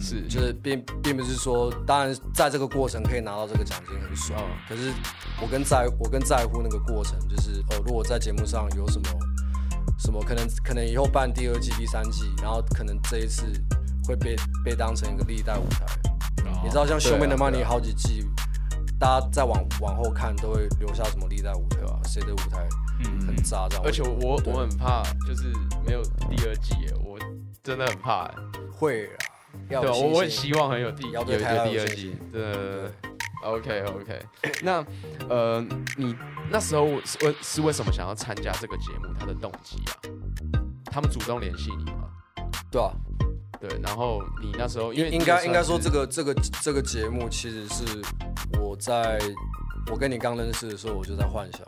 [0.00, 4.92] 是，就是并并不是说，当然在这个过程可以拿到这个奖金很爽，嗯可是
[5.40, 9.08] 我更在我更在乎那个过程，就是哦，如果在节目上有什么
[9.96, 13.44] 什么可能可能以后办第二季、第三季，然后可能这一次
[14.04, 15.86] 会被被当成一个历代舞台。
[16.64, 18.28] 你知道像《兄妹的 Money》好几季，
[18.98, 22.66] 大家再往往后看都会留下什么历代舞台啊，谁的舞台
[23.04, 25.52] 嗯很炸这样，而且我我很怕，就是
[25.86, 26.74] 没有第二季
[27.64, 28.34] 真的很怕耶。
[28.70, 29.16] 会啊，
[29.70, 32.14] 要对啊，我我很希望很有第有一要对台湾个第二季。
[32.30, 32.90] 对对对对
[33.42, 34.26] ，OK OK。
[34.62, 34.86] 那
[35.30, 36.14] 呃，你
[36.50, 39.08] 那时候是为是为什么想要参加这个节目？
[39.18, 39.92] 他的动机啊？
[40.92, 42.10] 他们主动联系你吗？
[42.70, 42.92] 对啊，
[43.58, 47.82] 对，然后你那时候因为应该应该说这个个这个这个节目其实是
[48.60, 49.18] 我在
[49.90, 51.62] 我跟你刚认识的时候，我就在幻想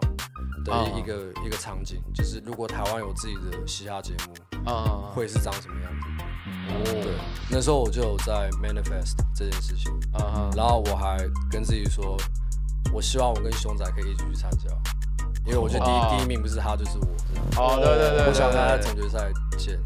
[0.67, 6.07] 的啊一一个、一个场景，就是如果台湾有自己的嘻哈节目，啊会是长什么样子？
[6.85, 7.19] 对哦，
[7.51, 11.19] 那时候我就有在 manifest 这件事情，啊然后我还
[11.51, 12.17] 跟自己说，
[12.93, 14.69] 我希望我跟熊仔可以一起去参加，
[15.45, 17.07] 因为我觉得第一、哇第一名不是他就是我。
[17.57, 19.79] 哦，对对对，我想跟他在总决赛见，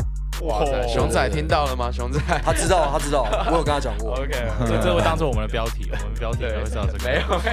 [0.43, 1.91] 哇塞，熊仔听到了吗？
[1.93, 4.13] 熊仔他知道，他知道，我有跟他讲过。
[4.19, 4.31] OK，
[4.67, 6.99] 这这会当做我们的标题，我们标题会知道这个。
[7.05, 7.51] 没有，没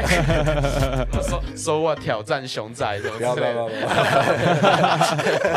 [1.18, 3.86] 有说说我挑战熊仔什么不要不要之类的。
[3.86, 3.96] 不要不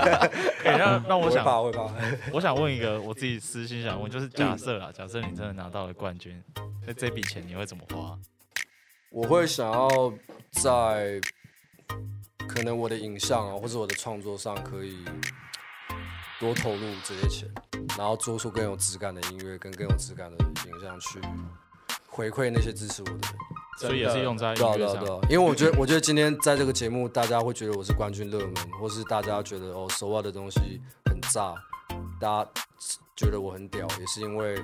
[0.09, 0.29] 要！
[0.63, 1.91] 可以让让我想，会怕会怕。
[2.33, 6.43] 我想问一个我自己私心想问，就是假设啊，假设你真的拿到了冠军，
[6.87, 8.19] 那这笔钱你会怎么花？
[9.11, 10.13] 我会想要
[10.53, 11.21] 在
[12.49, 15.05] 可能我的影像啊，或者我的创作上，可以
[16.39, 17.49] 多投入这些钱，
[17.99, 21.21] 然后做出更有质感的音乐跟更有质感的影像去
[22.11, 23.23] 回馈那些支持我的人。
[23.79, 25.03] 所以也是用在音对啊对乐上。
[25.03, 31.55] 啊对啊，因为我觉得我觉得今天在这个节目，大家会觉得我是冠军热门，或是大家觉得哦手腕的东西很炸，
[32.21, 32.51] 大家
[33.17, 34.63] 觉得我很屌，也是因为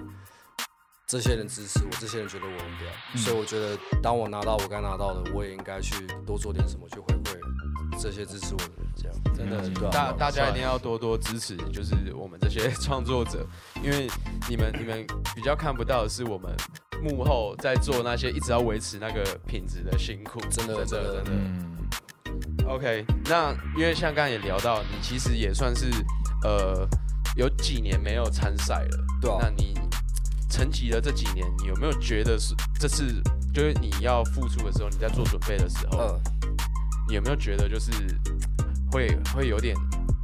[1.06, 7.32] 这些人支持我，这些人觉得我很屌，嗯所以我觉得当我拿到我该拿到的，我也应该去多做点什么去回馈
[7.98, 9.16] 这些支持我的人，这样。
[9.36, 13.46] 真的大大家一定要多多支持，就是我们这些创作者，
[13.82, 14.08] 因为
[14.48, 16.50] 你们你们比较看不到的是我们
[17.02, 21.12] 幕后在做那些一直要维持那个品质的辛苦，真的真真的。
[21.12, 21.30] 的真的。
[21.30, 21.88] 嗯
[22.66, 25.86] ，OK，那因为像刚才也聊到，你其实也算是
[26.42, 26.88] 呃
[27.36, 29.38] 有几年没有参赛了，对啊。
[29.42, 29.74] 那你
[30.48, 36.18] 沉寂了这几年，你有没有觉得是这次就是你要复出的时候，你在做准备的时候，
[37.08, 37.92] 有没有觉得就是
[38.90, 39.74] 会会有点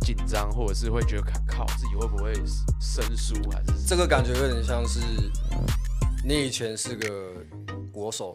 [0.00, 2.34] 紧张，或者是会觉得靠自己会不会
[2.80, 5.00] 生疏，还是这个感觉有点像是
[6.24, 7.34] 你以前是个
[7.92, 8.32] 国手，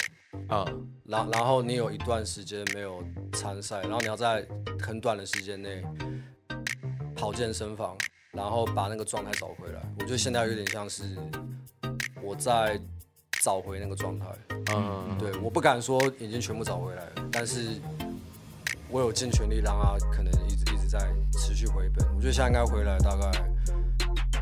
[0.48, 0.66] 啊，
[1.04, 4.48] 然然后你有一段时间没有参赛，然后你要在
[4.80, 5.84] 很短的时间内
[7.16, 7.98] 跑健身房，
[8.32, 9.82] 然后把那个状态找回来。
[10.00, 11.04] 我觉得现在有点像是
[12.22, 12.80] 我在
[13.42, 14.26] 找回那个状态。
[14.74, 17.80] 嗯，对，我不敢说已经全部找回来了，但是
[18.90, 21.00] 我有尽全力让他可能一直一直在
[21.34, 22.08] 持续回本。
[22.16, 23.32] 我觉得现在应该回来大概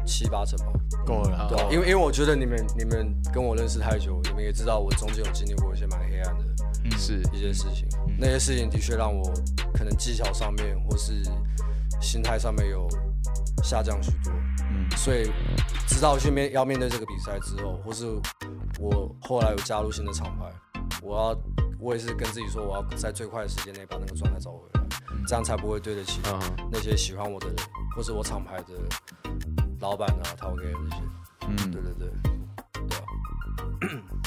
[0.05, 0.71] 七八成吧。
[1.05, 6.43] 够了，对啊、因为因为我觉得你们你们跟我认识太久，你们也知道我中间有经历过一些蛮黑暗的
[6.83, 9.31] 嗯是一些事情，那些事情的确让我
[9.73, 11.23] 可能技巧上面或是
[12.01, 12.87] 心态上面有
[13.63, 14.31] 下降许多。
[14.69, 15.31] 嗯所以
[15.87, 18.05] 知道去面要面对这个比赛之后，或是
[18.79, 20.45] 我后来有加入新的厂牌，
[21.01, 21.35] 我要
[21.79, 24.81] 我也是跟自己说，我要在最快的时间内把那个状态找回来，
[25.27, 26.39] 这样才不会对得起嗯
[26.71, 27.55] 那些喜欢我的人，
[27.95, 28.73] 或是我厂牌的
[29.79, 31.03] 老板啊、陶哥那些。
[31.47, 31.55] 嗯。
[31.71, 32.07] 对对对，
[32.87, 33.03] 对啊，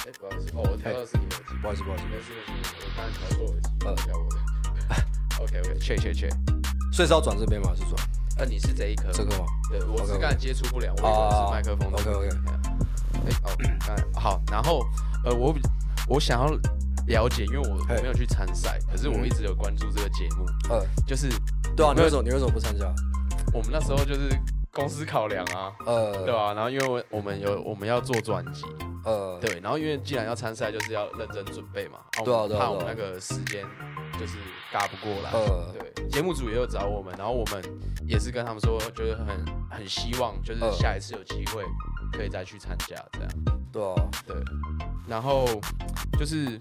[0.06, 4.38] 哎，不好意思，哦，我调到是你的耳机，不好意思不好意思，没事没事，我刚才调错耳机，呃调我的。
[5.42, 6.28] OK OK， 切切切，
[6.92, 7.70] 所以是要转这边吗？
[7.70, 7.94] 还是转？
[8.38, 9.44] 呃，你是这一颗，这个吗？
[9.70, 11.98] 对，我是刚才接触不了，我以为是麦克风的。
[11.98, 12.28] OK，OK。
[13.26, 13.56] 哎，哦，
[13.86, 14.84] 刚才好，然后
[15.24, 15.60] 呃，我比
[16.08, 16.48] 我想要
[17.08, 21.28] 了解，因为我我没有去参赛，可是我一直有关注这个节目，呃，就是
[21.76, 22.86] 对啊，你为什么你为什么不参加？
[23.52, 24.28] 我们那时候就是
[24.70, 26.52] 公司考量啊，呃，对吧？
[26.52, 28.64] 然后因为我我们有我们要做专辑，
[29.04, 33.64] 呃，对，然后因为既然要参赛，就是要认真准备嘛，对啊怕我们那个时间
[34.20, 34.36] 就是
[34.70, 37.62] 嘎不过来，呃，对，节目组也有找我们，然后我们
[38.06, 39.26] 也是跟他们说，就是很
[39.70, 41.64] 很希望，就是呃下一次有机会
[42.12, 43.28] 可以再去参加这样。
[43.72, 43.94] 对啊，
[44.26, 44.36] 对，
[45.06, 45.46] 然后
[46.18, 46.58] 就是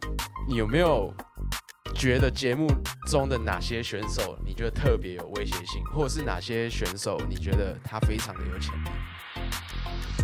[0.50, 1.14] 你有没有
[1.94, 2.68] 觉得节目
[3.08, 8.90] 中的哪些选手你觉得特别有威胁性，或者是哪些选手你觉得他非常的有潜力？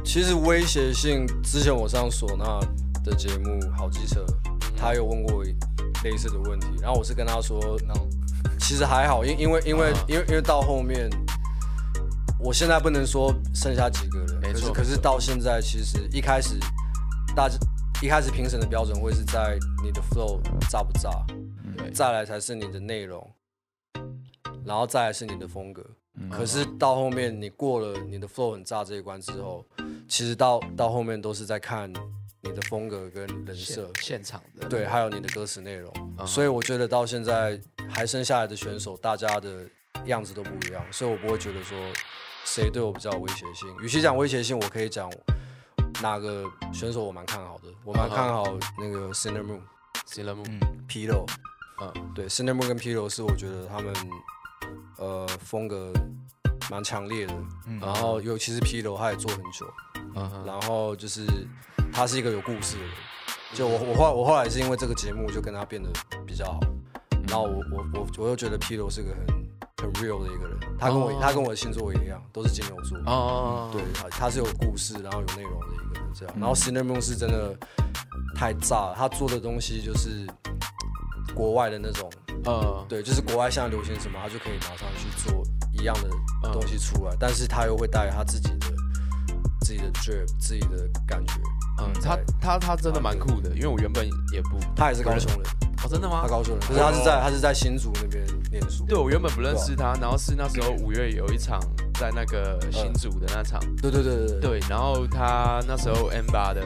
[0.06, 2.60] 其实威胁性，之前我上唢呐
[3.04, 4.22] 的节目《好机车》，
[4.78, 5.44] 他有问过
[6.06, 7.60] 类似的问题，然后我是跟他说，
[8.60, 11.10] 其实还好，因因为因为啊因为因为到后面，
[12.40, 16.58] 我现在不能说剩下几个人，没错可是到现在，其实一开始
[17.36, 17.58] 大家
[18.04, 20.38] 一开始评审的标准会是在你的 flow
[20.70, 21.10] 炸不炸，
[21.78, 23.26] 对再来才是你的内容，
[24.66, 25.82] 然后再来是你的风格。
[26.16, 29.66] 嗯可是到后面你过了你的 flow 很炸这一关之后，
[30.06, 31.90] 其实到到后面都是在看
[32.42, 35.90] 你的风格跟人设现，场的，对，还有你的歌词内容。
[36.20, 37.58] 嗯所以我觉得到现在
[37.90, 39.66] 还剩下来的选手，大家的
[40.08, 41.78] 样子都不一样，所以我不会觉得说
[42.44, 43.74] 谁对我比较有威胁性。
[43.82, 45.10] 与其讲威胁性，我可以讲
[46.02, 48.44] 哪个选手我蛮看好的，我蛮看好
[48.78, 49.62] 那个 Cinnamon、
[50.08, 50.60] ，Cinnamon，嗯。
[50.88, 51.26] Pilo。
[51.82, 52.12] 嗯。
[52.14, 53.94] 对，Cinnamon 跟 Pilo 是我觉得他们
[54.98, 55.92] 呃风格
[56.70, 57.34] 蛮强烈的，
[57.68, 57.80] 嗯。
[57.80, 59.66] 然后尤其是 Pilo 他也做很久，
[60.16, 61.26] 嗯哼然后就是
[61.92, 62.92] 他是一个有故事的人。
[63.54, 65.90] 就我我后我后来是因为这个节目就跟他变得
[66.26, 66.60] 比较好，
[67.28, 72.98] 然后我我我我又觉得 Pilo 是个很很 real 的一个人，他跟我、哦他跟我的星座也一样，都是金牛座。
[73.06, 76.36] 哦，对，他他是有故事，然后有内容的一个人，这样。
[76.36, 77.56] 嗯然后 Cinnamon 是真的
[78.36, 80.28] 太炸了，他做的东西就是
[81.34, 82.12] 国外的那种，
[82.46, 86.10] 嗯，对，就是国外现在流行什么，他就可以马上去做一样的
[86.44, 88.68] 嗯东西出来，但是他又会带他自己的
[89.62, 91.34] 自己的 drip，自己的感觉。
[91.80, 95.52] 嗯，他他他真的蛮酷的，因为我原本也不，他也是高雄人，
[95.84, 96.22] 哦，真的吗？
[96.24, 96.28] 他？
[96.30, 98.86] 高雄人，可是他是在他是在新竹那边念书。
[98.86, 101.60] 对，我原本不认识他，然后是那时候五月有一场
[102.00, 106.62] 在那个新竹的那场，对对对对对，对，然后他那时候 M 八的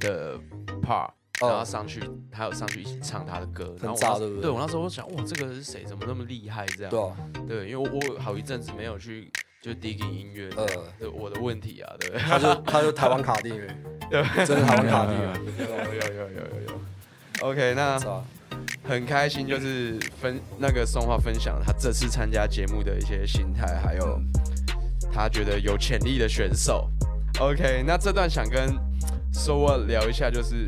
[0.00, 0.38] 的
[0.82, 1.08] part，
[1.40, 5.84] 哦然后上去，他有上去一起唱他的歌，然后我对我那时候我想，哇，这个人是谁？
[5.84, 6.64] 怎么那么厉害？
[6.66, 7.16] 这样，对啊，
[7.46, 10.66] 对，因为我我有好一阵子没有去就 digging 音乐呃
[10.98, 13.74] 对我的问题啊，对，他就他就台湾卡地了，
[14.10, 16.80] 对，真的台湾卡地了， 有有有有有有。
[17.42, 18.22] OK，那炸。
[18.84, 24.20] 很开心，就是分那个宋浩分享他这次参加节目的一些心态，还有
[25.12, 26.90] 他觉得有潜力的选手。
[27.40, 28.74] OK，那这段想跟
[29.32, 30.64] So What 聊一下，就是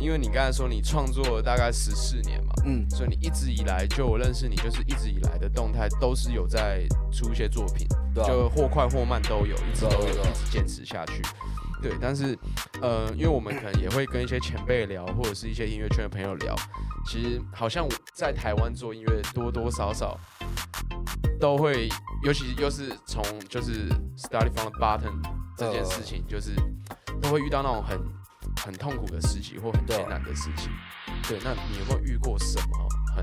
[0.00, 11.22] 因为你刚才说你创作了大概十四年嘛，嗯，所以你一直以来就我认识你，就是一直以来的动态都是有在出一些作品，对啊，就或快或慢都有，一直都有，一直坚持下去。
[11.82, 12.38] 对，但是
[12.80, 16.54] 呃，因为我们可能也会跟一些前辈聊，或者是一些音乐圈的朋友聊，
[17.04, 20.18] 其实好像我在台湾做音乐多多少少
[21.40, 21.88] 都会，
[22.22, 25.20] 尤其又是从就是 starting from the bottom
[25.56, 26.54] 这件事情，就是
[27.20, 27.98] 都会遇到那种很
[28.64, 30.70] 很痛苦的事情或很艰难的事情。
[31.28, 33.22] 对，那你有没有遇过什么很？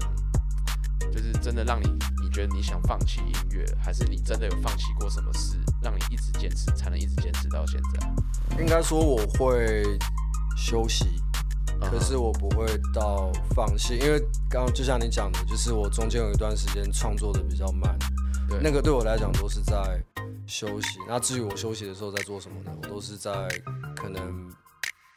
[1.12, 1.88] 就是真的让你
[2.19, 8.58] 你觉得你想放弃音乐，还是你真的有放弃过什么事，让你一直坚持，才能一直坚持到现在？
[8.58, 9.84] 应该说我会
[10.56, 11.22] 休息，
[11.82, 14.18] 可是我不会到放弃，因为
[14.50, 18.00] 刚刚就像你讲的，就是我中间有一段时间创作的比较慢，
[18.48, 20.02] 对那个对我来讲都是在
[20.48, 20.98] 休息。
[21.10, 22.72] 那至于我休息的时候在做什么呢？
[22.82, 23.50] 我都是在
[23.98, 24.50] 可能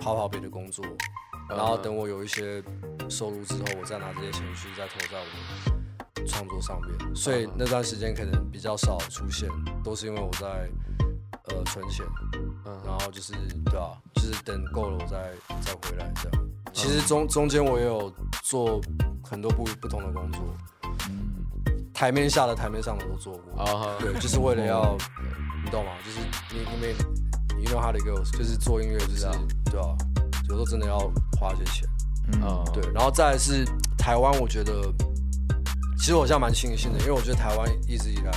[0.00, 0.84] 跑跑别的工作，
[1.50, 2.60] 嗯然后等我有一些
[3.08, 5.81] 收入之后，我再拿这些情绪再投在我的
[6.26, 7.14] 创作上面。
[7.14, 9.48] 所以嗯那段时间可能比较少出现，
[9.82, 10.70] 都是因为我在
[11.48, 12.04] 呃存钱。
[12.64, 13.32] 嗯然后就是
[13.64, 16.48] 对啊，就是等够了我再再回来这样。
[16.72, 18.80] 其实中中间我也有做
[19.22, 20.40] 很多不不同的工作，
[21.92, 23.96] 台面下的、台面上的都做过。
[23.98, 24.96] 对，就是为了要，
[25.64, 25.92] 你懂吗？
[26.04, 26.20] 就是
[26.50, 26.94] 你你们
[27.58, 29.26] 你 know how to go，就是做音乐，就是
[29.70, 29.94] 对啊，
[30.48, 30.98] 有时候真的要
[31.38, 31.88] 花一些钱。
[32.40, 33.64] 嗯，对，然后再来是
[33.98, 34.72] 台湾，我觉得
[36.02, 38.32] 其实我现在蛮庆幸的，因为我觉得台湾一直以来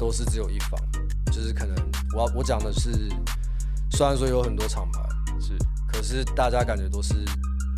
[0.00, 0.80] 都是只有一方，
[1.26, 1.76] 就是可能
[2.14, 2.90] 我要我讲的是，
[3.90, 5.06] 虽然说有很多厂牌，
[5.38, 5.58] 是，
[5.92, 7.14] 可是大家感觉都是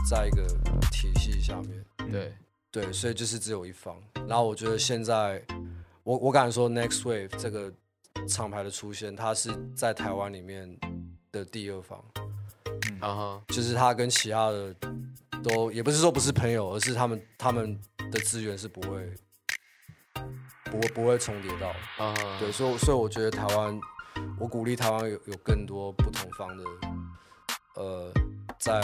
[0.08, 0.46] 在一个
[0.92, 2.32] 体系下面，对，
[2.70, 3.96] 对，所以就是只有一方。
[4.28, 5.42] 然后我觉得现在，
[6.04, 7.72] 我我敢说，Next Wave 这个
[8.28, 10.78] 厂牌的出现，它是在台湾里面
[11.32, 11.98] 的第二方，
[13.00, 14.72] 啊哈，就是它跟其他的
[15.42, 17.78] 都也不是说不是朋友，而是他们他们
[18.10, 19.14] 的资源是不会
[20.64, 22.04] 不会不会重叠到的。
[22.04, 23.80] 啊哈，对，所以所以我觉得台湾，
[24.38, 26.64] 我鼓励台湾有有更多不同方的，
[27.76, 28.12] 呃，
[28.58, 28.80] 在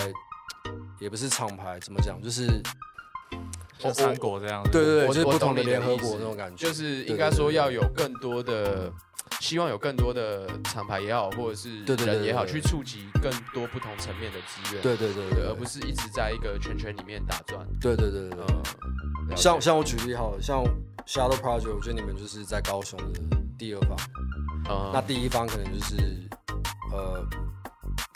[1.00, 2.62] 也不是厂牌怎么讲，就是
[3.78, 4.70] 像三国这样子。
[4.70, 8.92] 对对对，我就是不同的联合国那种感觉，就是应该说要有更多的，
[9.44, 17.60] 希望有更多的厂牌也好，或者是对对对人也好，对去触及更多不同层面的资源，对对对对，对，而不是一直在一个圈圈里面打转。
[17.78, 18.46] 对对对对对。
[19.28, 20.64] 嗯，像像我举例好了，像
[21.06, 23.20] Shadow Project，我觉得你们就是在高雄的
[23.58, 23.98] 第二方，
[24.70, 24.90] 嗯。
[24.94, 25.94] 那第一方可能就是
[26.90, 27.22] 呃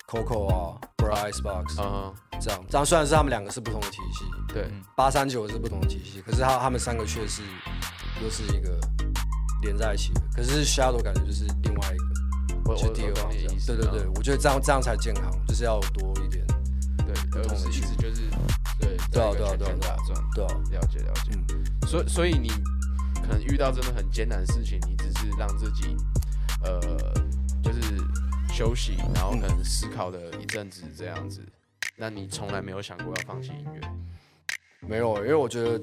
[0.09, 2.14] Coco 啊 b r i Icebox 嗯。
[2.41, 7.43] 这样，这样虽然是他们两个是不同的体系，对，八三九是不同的体系，可是他他们三个却是
[8.23, 8.79] 又是一个
[9.62, 10.21] 连在一起的。
[10.35, 13.31] 可是 Shadow 感觉就是另外一个，我我就第二方。
[13.31, 16.44] 对对对，嗯我觉得这样这样才健康，就是要多一点，
[17.07, 18.23] 对，而不是一直就是
[18.81, 20.25] 对对对啊对啊对啊圈打转。
[20.35, 21.31] 对啊，了解了解。
[21.33, 22.49] 嗯，所以所以你
[23.21, 25.97] 可能遇到真的很艰难的事情，你只是让自己
[26.64, 26.81] 呃
[27.62, 27.81] 就是
[28.53, 31.44] 休息，然后可能思考了一阵子这样子。
[31.97, 33.81] 那你从来没有想过要放弃音乐？
[34.87, 35.79] 没有，因为我觉得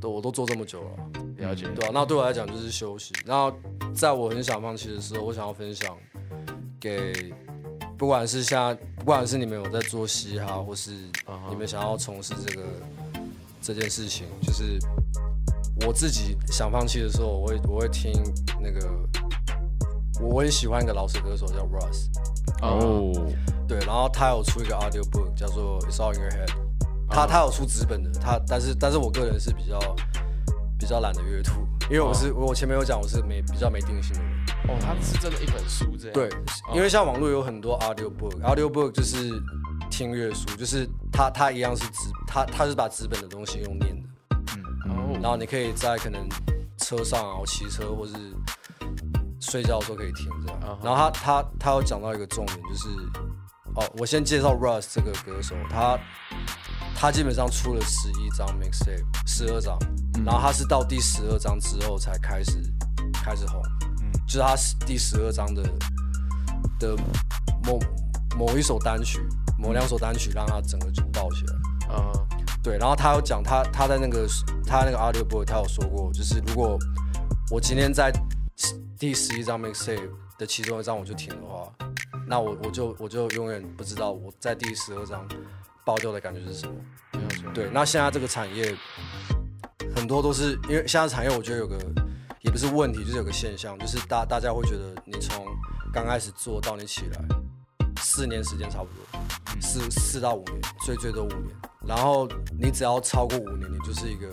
[0.00, 0.90] 都我都做这么久了。
[1.38, 3.14] 了解，对啊，那对我来讲就是休息。
[3.24, 3.52] 那
[3.94, 5.96] 在我很想放弃的时候，我想要分享
[6.78, 7.32] 给
[7.96, 10.90] 不管是现在，不管是你们有在做嘻哈，或是
[11.48, 12.62] 你们想要从事这个
[13.62, 14.78] 这件事情，就是
[15.86, 18.12] 我自己想放弃的时候，我会我会听
[18.60, 18.90] 那个，
[20.20, 22.08] 我我也喜欢一个老式歌手叫 Russ，
[22.60, 23.12] 哦，
[23.66, 26.50] 对，然后他有出一个 audio book 叫做 It's All in Your Head，
[27.10, 29.78] 他他有出纸本的，他但是但是我个人是比较
[30.78, 31.50] 比较懒得阅读，
[31.90, 34.30] 因为我是、我前面有讲我是没比较没定性的人，
[34.68, 36.14] 哦，它是真的一本书这样。
[36.14, 36.28] 对，
[36.68, 39.30] 哦因为像网络有很多 audio book，audio book 就是
[39.90, 44.08] 听乐书，就是它它一样是纸，它它是把纸本的东西用念的，
[44.88, 46.26] 哦，然后你可以在可能
[46.78, 48.14] 车上啊、骑车或是
[49.40, 50.78] 睡觉的时候可以听这样。
[50.82, 52.88] 然后他他他有讲到一个重点，就是
[53.74, 55.98] 哦，我先介绍 Russ 这个歌手，他
[57.00, 59.78] 他基本上出了十一张 mixtape，十二张，
[60.22, 62.60] 然后他是到第十二张之后才开始
[63.24, 63.58] 开始红，
[64.02, 64.12] 嗯。
[64.26, 65.62] 就是他是第十二张的
[66.78, 66.94] 的
[67.64, 67.78] 某
[68.36, 69.18] 某一首单曲，
[69.58, 71.54] 某两首单曲让他整个就爆起来。
[71.88, 72.12] 嗯。
[72.62, 74.28] 对，然后他有讲他他在那个
[74.66, 76.78] 他那个 audio book 他有说过，就是如果
[77.50, 78.12] 我今天在
[78.98, 81.66] 第十一张 mixtape 的其中一张我就停的话，
[82.26, 85.26] 那我我就我就永远不知道我在第十二张
[85.84, 86.74] 爆掉的感觉是什么。
[87.54, 88.74] 对，那现在这个产业
[89.94, 91.76] 很多都是因为现在产业，我觉得有个
[92.42, 95.46] 也不是问题，就是有个现象，就是大大家会觉得你从
[95.92, 97.20] 刚开始做到你起来，
[98.00, 101.54] 四年时间差不多，四四到五年，最最多五年。
[101.86, 104.28] 然后你只要超过五年，你就是一个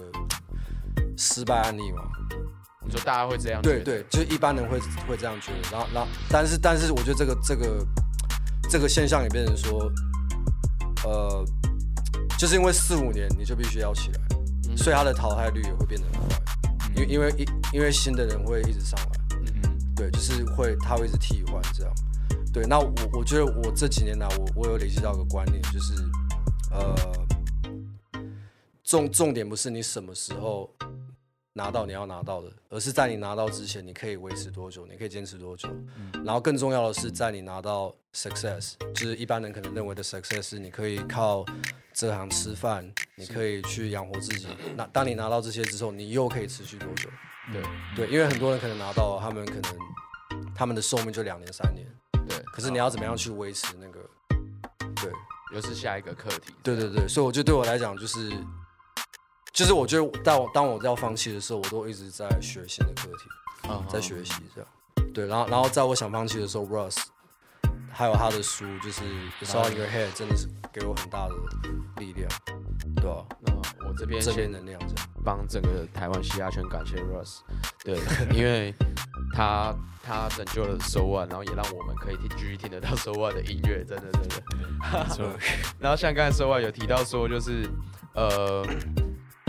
[1.17, 2.03] 失败案例嘛。
[2.85, 3.61] 你说大家会这样？
[3.61, 5.71] 对对，就是一般人会会这样觉得。
[5.71, 7.85] 然后，然后，但是但是，我觉得这个这个
[8.69, 9.91] 这个现象也变成说，
[11.03, 11.45] 呃，
[12.37, 14.19] 就是因为四五年你就必须要起来，
[14.69, 16.37] 嗯所以它的淘汰率也会变得很快。
[16.95, 21.93] 因为因为因因为新的人会一直上来，嗯对，就是会他会一直替换这样。
[22.51, 25.93] 对，那我我觉得我这几年来，我我有累积到一个观念，就是
[26.71, 26.95] 呃，
[28.83, 30.73] 重重点不是你什么时候
[31.57, 35.67] 拿到你要拿到的，而是在你拿到之前，你可以维持多久，你可以坚持多久。
[36.23, 41.43] 然后更重要的是，在你拿到 success，就是一般人可能认为的 success，是你可以靠
[41.93, 44.47] 这行吃饭，你可以去养活自己。
[44.75, 47.09] 那当你拿到这些之后，你又可以持续多久？
[47.51, 47.63] 对
[47.95, 49.79] 对，因为很多人可能拿到，他们可能
[50.53, 51.87] 他们的寿命就两年三年，
[52.29, 53.99] 对，可是你要怎么样去维持那个？
[55.01, 55.11] 对
[55.55, 56.53] 又是下一个课题。
[56.61, 58.31] 对对对，所以我觉得对我来讲就是。
[59.57, 63.27] 就是我觉得，当我当我要放弃的时候，我都一直在学新的课题，
[63.67, 64.69] 嗯在学习这样。
[65.11, 66.95] 对，然后然后在我想放弃的时候，Russ
[67.91, 69.01] 还有他的书，就是
[69.41, 71.33] 《It's All Your Head》，真的是给我很大的
[71.99, 72.29] 力量，
[72.97, 73.51] 对吧、那
[73.87, 75.09] 我这边正面先能量这样。
[75.25, 77.39] 帮整个台湾嘻哈圈感谢 Russ，
[77.83, 77.97] 对，
[78.37, 78.71] 因为
[79.33, 84.43] 他他拯救了 So What，然后也让我们可以听继续听得到 So What 的音乐，真的真的。
[84.93, 85.25] 没错，
[85.81, 87.67] 然后像刚才 So What 有提到说，就是
[88.13, 88.63] 呃，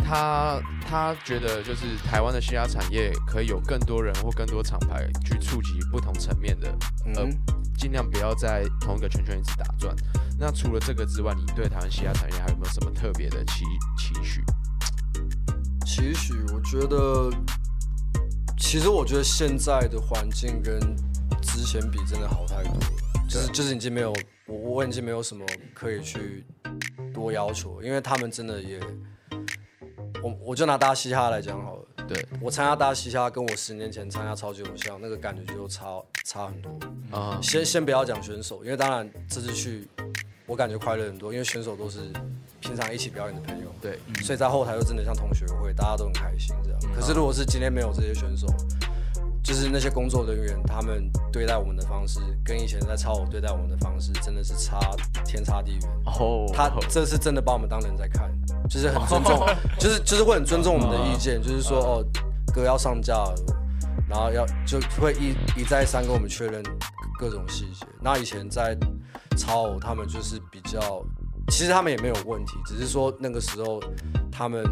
[0.08, 6.70] 他他觉得就是台湾的嘻哈产业可以有更多人或更多厂牌去触及不同层面的，
[7.14, 7.38] 呃嗯，
[7.76, 9.94] 尽量不要在同一个圈圈一直打转。
[10.38, 13.66] 那除了这个之外，你对台湾嘻哈产业还有没有什么特别的期
[13.98, 14.42] 期许？
[15.84, 17.30] 期许，我觉得，
[18.56, 20.80] 其实我觉得现在的环境跟
[21.42, 22.80] 之前比真的好太多了，
[23.28, 24.14] 就是就是已经没有
[24.46, 25.44] 我我已经没有什么
[25.74, 26.46] 可以去
[27.12, 28.80] 多要求，因为他们真的也，
[30.22, 36.70] 我我就拿大嘻哈来讲好了，对，我参加大嘻哈跟我十年前参加超级偶像那个感觉就差差很多。
[37.10, 39.88] 啊、先先不要讲选手，因为当然这次去
[40.46, 42.00] 我感觉快乐很多，因为选手都是
[42.60, 43.66] 平常一起表演的朋友。
[43.80, 46.80] 对，所以在后台就真的像同学会，大家都很开心这样。
[46.94, 48.46] 可是如果是今天没有这些选手，
[49.42, 54.80] 就是那些工作人员，他们对待我们的方式，跟以前在超偶对待我们的方式，真的是差
[55.24, 55.82] 天差地远。
[56.06, 58.28] 哦，他这是真的把我们当人在看，
[58.68, 59.46] 就是很尊重，
[59.78, 62.04] 就是就是会很尊重我们的意见，就是说哦，
[62.52, 63.34] 歌要上架了，
[64.08, 66.62] 然后要就会一一再三跟我们确认
[67.18, 67.86] 各种细节。
[68.00, 68.76] 那以前在
[69.36, 71.02] 超偶，他们就是比较，
[71.48, 73.80] 其实他们也没有问题，只是说那个时候
[74.30, 74.64] 他们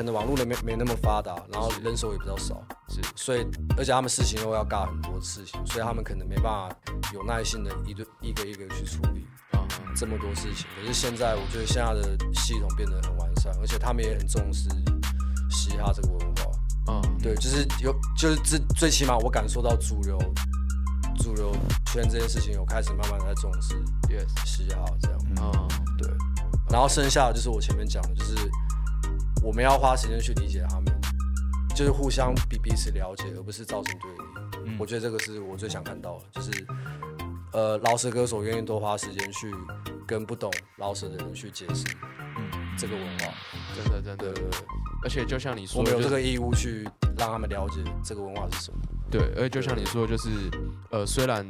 [0.00, 3.46] 可能网络没没那么发达，然后人手也比较少，是所以
[3.76, 6.74] 而且他们事情又要尬很多事情，所以他们可能没办法
[7.12, 9.26] 有耐心的一对一个一个去处理。
[9.52, 9.60] 啊
[9.94, 10.66] 这么多事情。
[10.74, 14.70] 可是现在，我觉得现在的系统变得很完善，而且他们也很重视
[15.50, 16.50] 嘻哈这个文化。
[16.88, 20.18] 嗯对，就是有，就是最最起码我感受到主流
[21.18, 21.52] 主流
[21.92, 23.74] 圈这件事情有开始慢慢的在重视
[24.08, 25.18] ，yes，嘻哈这样。
[25.42, 26.10] 嗯对，
[26.70, 28.34] 然后剩下的就是我前面讲的，就是
[29.42, 31.00] 我们要花时间去理解他们，
[31.74, 34.18] 就是互相比彼此了解，而不是造成对立。
[34.66, 36.66] 嗯我觉得这个是我最想看到的，就是
[37.52, 39.52] 呃，饶舌歌手愿意多花时间去
[40.06, 41.84] 跟不懂饶舌的人去解释
[42.36, 43.26] 嗯这个文化。
[43.74, 44.40] 真的真的
[45.02, 48.78] 而且就像你说的，我们有这个义务去让他们了解这个文化是什么。
[49.10, 50.28] 对，而且就像你说，就是
[50.90, 51.44] 呃，虽然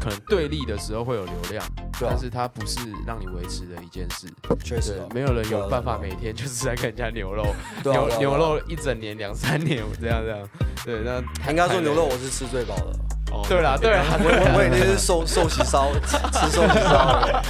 [0.00, 1.64] 可能对立的时候会有流量，
[1.98, 4.26] 对啊但是它不是让你维持的一件事。
[4.64, 7.44] 确实啊，，没有人有办法每天就是在跟人家牛肉，
[7.82, 10.48] 对啊对啊牛牛肉一整年两三年这样这样。
[10.84, 12.98] 对，那应该说牛肉我是吃最饱的。
[13.30, 16.92] 哦对啦对啦，我我我已经是寿寿喜烧吃吃寿喜烧。
[17.12, 17.42] 了，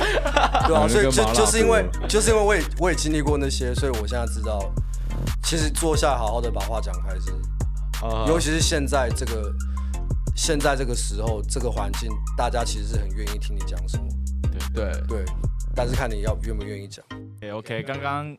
[0.66, 4.58] 对啊， 所以就就是因为 就是因为我也我也经历过那些，所以我现在知道，
[5.44, 7.30] 其实坐下来好好的把话讲开是，
[8.04, 8.26] 啊。
[8.26, 9.54] 尤其是现在这个
[10.34, 14.04] 现在这个时候这个环境，大家其实是很愿意听你讲什么，
[14.74, 15.24] 对对，
[15.74, 17.04] 但是看你要愿不愿意讲。
[17.40, 18.36] 也 OK，刚刚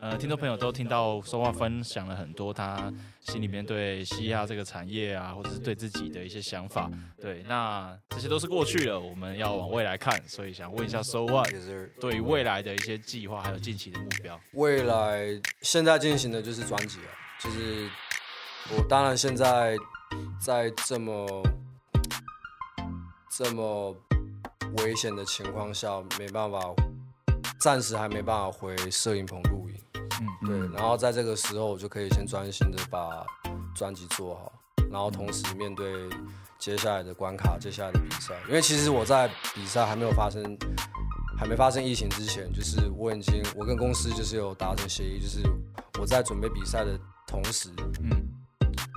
[0.00, 6.90] 呃，听众朋友都听到说话分享了很多他心里面对嘻哈这个产业啊，或者是对自己的一些想法。
[7.20, 14.40] 对，那这些都是过去了，我们要往未来看，所以想问一下 So What 也是对于未来的一些计划，还有近期的目标。
[14.54, 17.06] 未来现在进行的就是专辑了，
[17.40, 17.88] 就是
[18.76, 19.76] 我当然现在
[20.40, 21.42] 在这么
[23.30, 23.96] 这么
[24.78, 26.60] 危险的情况下，没办法，
[27.60, 29.76] 暂时还没办法回摄影棚录影。
[30.20, 33.24] 嗯，对，然后在这个时候，我就可以先专心的把
[33.74, 34.52] 专辑做好，
[34.90, 35.92] 然后同时面对
[36.58, 38.34] 接下来的关卡、接下来的比赛。
[38.48, 40.56] 因为其实我在比赛还没有发生、
[41.38, 45.42] 还没发生疫情之前，就是我已经我跟公司就是有达成协议，就是
[46.00, 47.70] 我在准备比赛的同时，
[48.00, 48.10] 嗯，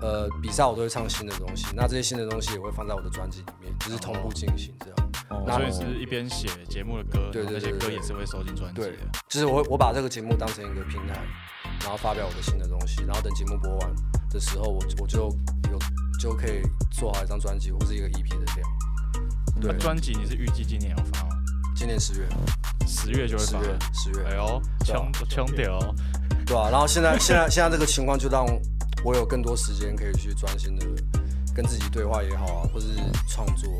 [0.01, 4.95] 呃，比赛我都会唱新的东西，那这些新的东西也会放在我的专辑里面，就是同步进行这样。
[5.29, 8.97] 哦所以是一边写节目的歌，对然后那些歌对对对也是会收进专辑对的。，
[9.27, 11.19] 就是我我把这个节目当成一个平台，
[11.81, 13.95] 然后发表我的新的东西，然后等节目播完
[14.29, 15.29] 的时候，我我就
[15.71, 15.79] 有
[16.19, 16.61] 就可以
[16.91, 18.69] 做好一张专辑或是一个 EP 的量。
[19.61, 21.29] 对那，专辑你是预计今年要发吗？
[21.75, 22.27] 今年十月，
[22.87, 23.59] 十月就会发。
[23.59, 25.95] 十月，十月哎，呦，对啊冲冲掉哦！
[26.45, 28.45] 对啊、然后现在现在现在这个情况就让
[29.05, 30.85] 我有更多时间可以去专心的
[31.55, 32.87] 跟自己对话也好啊，或是
[33.29, 33.71] 创作，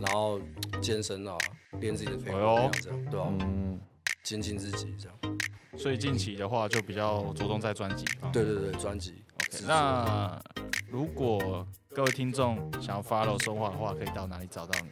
[0.00, 0.40] 然后
[0.80, 1.36] 健身啊，
[1.80, 3.78] 练自己的肺活量这样，对吧、嗯，
[4.22, 5.38] 精进自己这样。
[5.76, 8.06] 所以近期的话就比较着重在专辑。
[8.32, 9.22] 对对对，专辑。
[9.34, 10.40] OK，那
[10.90, 14.88] 如果各位听众想要 follow 说话的话，可以到哪里找到你？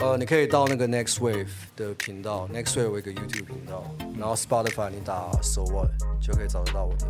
[0.00, 7.06] 呃，你可以到那个 Next Wave 的频道，Next Wave 有一个 YouTube 频道，然后 Spotify 你打 So What 就可以找得到我的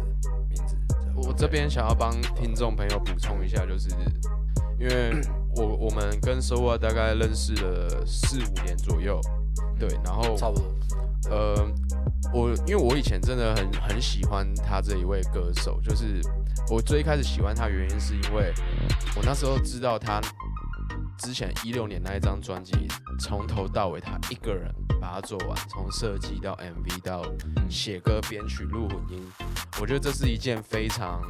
[0.48, 0.76] 名字。
[1.16, 3.88] 我这边想要帮听众朋友补充一下，就是
[4.78, 5.12] 因为
[5.56, 9.20] 我我们跟 s o a 大概认识了四五年左右，
[9.78, 10.64] 对，然后差不多。
[11.30, 11.66] 呃，
[12.32, 16.20] 我因为我以前真的很很喜欢他这一位歌手，就是
[16.68, 18.52] 我最一开始喜欢他原因是因为
[19.16, 20.20] 我那时候知道他
[21.18, 22.72] 之前一六年那一张专辑
[23.18, 27.24] 从头到尾他一个人把它做完，从设计到 MV 到
[27.68, 29.24] 写歌、编曲、录混音，
[29.80, 31.20] 我觉得这是一件非常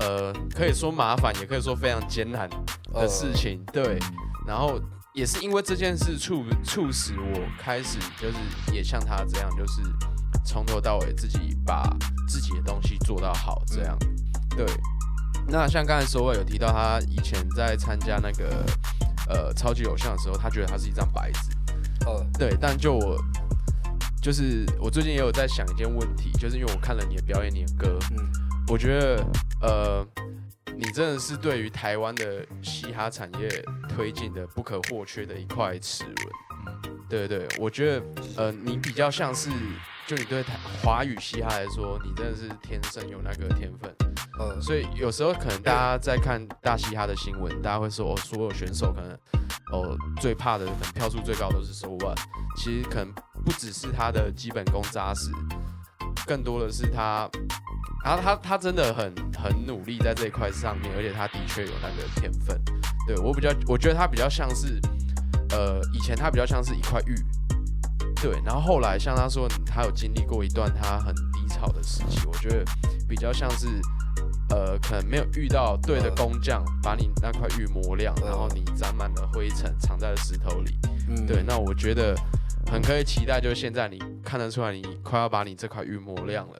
[0.00, 2.48] 呃可以说麻烦，也可以说非常艰难
[2.92, 3.98] 的事情，对。
[4.46, 4.80] 然后
[5.14, 8.36] 也是因为这件事促促使我开始就是
[8.72, 9.82] 也像他这样，就是
[10.44, 11.82] 从头到尾自己把
[12.28, 13.96] 自己的东西做到好，这样。
[14.56, 14.66] 对。
[15.48, 18.64] 那像刚才所伟有提到，他以前在参加那个
[19.28, 21.40] 呃超级偶像的时候，他觉得他是一张白纸。
[22.06, 23.16] 呃，对，但就我
[24.20, 28.16] 就是我最近也有在想一件问题，就是因为我看了你的表演，你的歌，嗯，
[28.68, 29.24] 我觉得
[29.60, 30.06] 呃，
[30.76, 33.48] 你真的是对于台湾的嘻哈产业
[33.88, 36.16] 推进的不可或缺的一块齿轮。
[37.08, 38.02] 对对，我觉得
[38.36, 39.50] 呃，你比较像是，
[40.06, 43.94] 就你对台华语嘻哈来说，你真的是天生有那个天分。
[44.38, 49.12] 呃，所以有时候可能大家在看大嘻哈的新闻，大家会说哦，所有选手可能
[49.72, 52.18] 哦最怕的可能票数最高都是 So What，
[52.56, 53.12] 其实可能
[53.44, 55.30] 不只是他的基本功扎实，
[56.26, 57.28] 更多的是他，
[58.04, 62.60] 然后他他真的很很努力在这一块上面，而且他的确有那个天分。
[63.06, 64.80] 对我比较，我觉得他比较像是，
[65.50, 67.14] 呃，以前他比较像是一块玉。
[68.22, 72.64] 对，然后后来像他说，他有经历过一段他很低潮的时期，我觉得
[73.08, 73.66] 比较像是，
[74.52, 80.76] 呃，可能没有遇到对的工匠，把你那块玉磨亮，然后你沾满了灰尘，藏在了石头里。
[81.08, 82.14] 嗯对，那我觉得
[82.70, 86.56] 很可以期待，就是现在你看得出来，你快要把你这块玉磨亮了。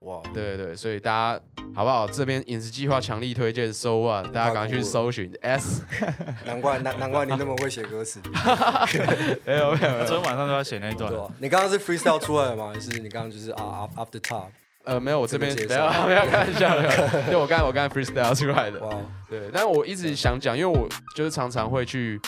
[0.00, 1.40] 哇，对对对，所以大家
[1.74, 2.06] 好不好？
[2.06, 5.82] 这边饮食计划强力推荐，So What，大家赶快去搜寻 S。
[6.46, 8.20] 难怪难难怪你那么会写歌词，
[9.44, 11.12] 没有没有，昨天晚上都要写那一段？
[11.40, 12.70] 你刚刚是 freestyle 出来的吗？
[12.72, 14.46] 还是你刚刚就是啊 the top？
[14.86, 18.78] 呃，没有，我这边没有 没有开玩笑的，就 我刚才我刚才 freestyle 出来的。
[18.80, 18.96] 哇，
[19.28, 22.20] 对，但我一直想讲，因为我就是常常会去，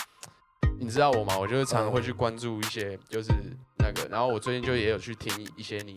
[0.80, 1.38] 你知道我吗？
[1.38, 3.32] 我就是常常会去关注一些就是
[3.78, 5.94] 那个，然后我最近就也有去听一些你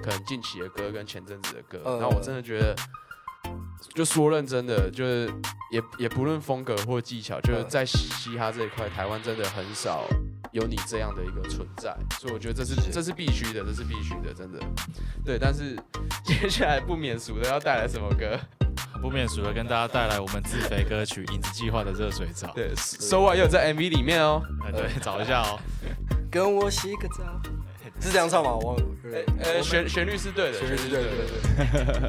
[0.00, 2.74] 可能近期的歌跟前阵子的歌，嗯然后我真的觉得，
[3.94, 5.28] 就说认真的，就是
[5.72, 7.66] 也也不论风格或技巧，就是嗯。
[7.68, 10.04] 在嘻哈这一块，台湾真的很少
[10.56, 14.58] 有你这样的一个存在，所以我觉得这是这是必须的，这是必须的，真的。
[15.22, 15.76] 对，但是
[16.24, 18.38] 接下来不免俗的要带来什么歌？
[19.02, 22.50] 不免俗的跟大家带来我们自肥歌曲《影子计划》的热水澡。
[22.54, 24.42] 对，So 也有在 MV 里面哦。
[24.64, 25.60] 哎，对，找一下哦。
[26.32, 27.22] 跟我洗个澡，
[28.00, 28.52] 是这样唱吗？
[28.54, 28.80] 我
[29.42, 32.08] 呃，旋旋律是对的，旋律是对的，对对对。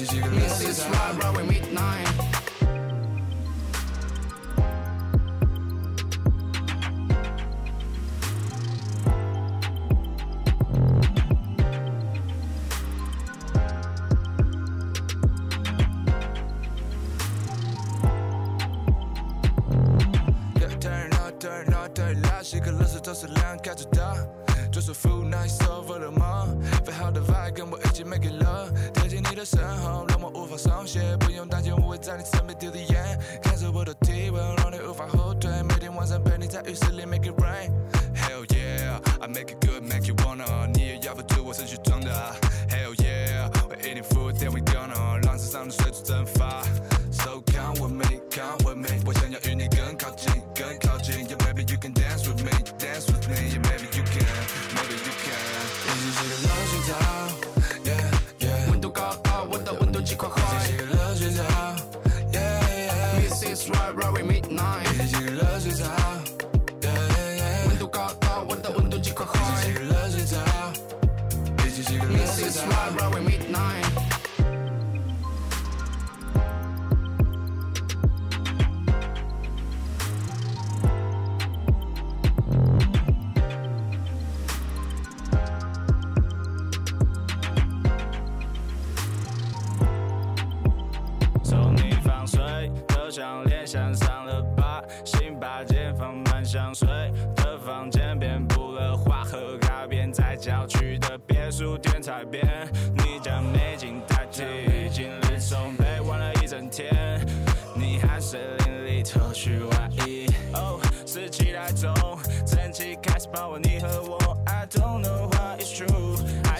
[0.00, 0.54] 已经是个热水澡。
[0.64, 2.29] This is right right with midnight。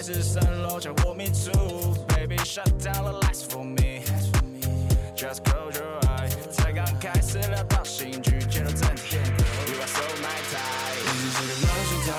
[0.00, 1.50] 还是蜃楼将我迷住，
[2.08, 11.00] Baby shut down the lights for me。Just close your eyes，才刚开始聊到新剧，接着整天，You are so my type。
[11.00, 12.12] 已经是个热水澡，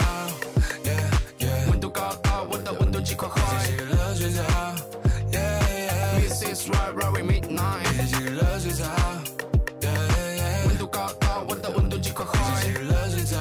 [0.84, 1.05] Yeah
[1.39, 1.69] yeah。
[1.69, 3.41] 温度高高，我的温度计快快。
[3.41, 4.41] 已经是个热水澡，
[5.32, 7.84] Yeah yeah。This is right right with midnight。
[7.93, 8.86] 已经是个热水澡，
[9.82, 9.93] Yeah
[10.39, 10.67] yeah。
[10.67, 12.39] 温度高高，我的温度计快快。
[12.61, 13.38] 已经是个热水澡，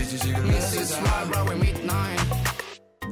[0.00, 0.96] 已经是个热水澡。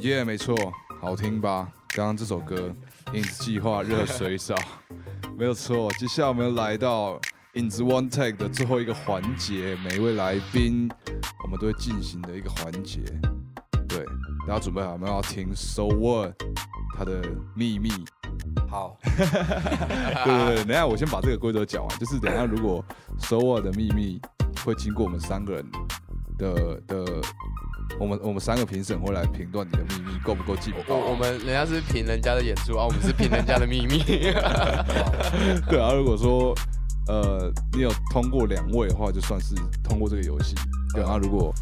[0.09, 0.55] 耶、没错，
[1.01, 1.67] 好听吧？
[1.95, 2.71] 刚刚这首歌
[3.15, 4.53] 《影子计划热水澡》，
[5.35, 5.91] 没有错。
[5.93, 7.19] 接下来我们来到
[7.53, 10.87] 影子 One Take 的最后一个环节，每一位来宾
[11.43, 12.99] 我们都会进行的一个环节。
[13.87, 14.05] 对，
[14.47, 16.33] 大家准备好，我们要听 So What
[16.95, 17.23] 它的
[17.55, 17.89] 秘密。
[18.69, 22.85] 好， 对对对，等下我先把这个规则讲完，就是等一下如果
[23.17, 24.21] So What 的秘密
[24.63, 25.65] 会经过我们三个人
[26.37, 27.21] 的的，
[27.99, 30.95] 我们我们三个评审会来评断你的秘密够不够劲爆。
[30.95, 33.99] 我我们人家是评人家的演出啊，我们是评人家的秘密。
[35.69, 36.53] 对啊，如果说
[37.07, 40.55] 呃你有通过两位的话，就算是通过这个游戏。
[40.93, 41.53] 对啊，如果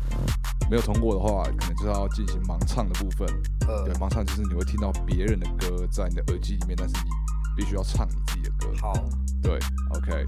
[0.69, 3.27] 没有通过的话，可能就是要进行盲唱的部分。
[3.67, 7.09] 呃对，，盲唱就是你会听到别人的歌在你的耳机里面，但是你
[7.55, 8.67] 必须要唱你自己的歌。
[8.79, 8.93] 好，
[9.41, 9.57] 对
[9.91, 10.25] ，OK。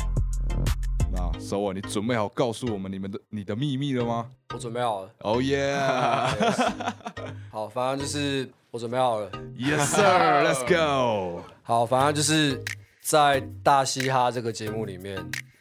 [1.16, 5.09] 那 So 啊，你准备好告诉我们你们的你的秘密了吗我准备好了。
[5.20, 6.91] ？Oh yeah,
[7.49, 9.32] 好，反正就是我准备好了。
[9.57, 11.41] yes sir, let's go。
[11.63, 12.61] 好，反正就是
[13.01, 15.18] 在大嘻哈这个节目里面，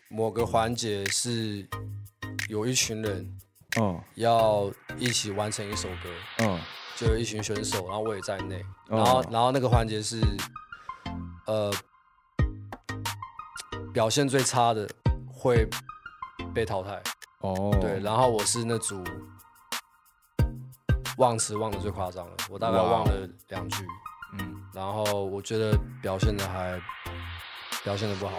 [0.09, 1.67] 某个环节是
[2.49, 3.39] 有一群人
[3.81, 6.61] 嗯要一起完成一首歌，嗯
[6.97, 8.65] 就有一群选手，然后我也在内。
[8.89, 10.21] 哦然后，然后那个环节是，
[11.47, 11.73] 呃，
[13.93, 14.89] 表现最差的
[15.45, 15.69] 会
[16.55, 17.03] 被淘汰。
[17.41, 19.05] 哦，对，然后我是那组
[21.19, 23.85] 忘词忘的最夸张了，我大概忘了两句，
[24.39, 26.81] 嗯，然后我觉得表现的还
[27.85, 28.39] 表现的不好，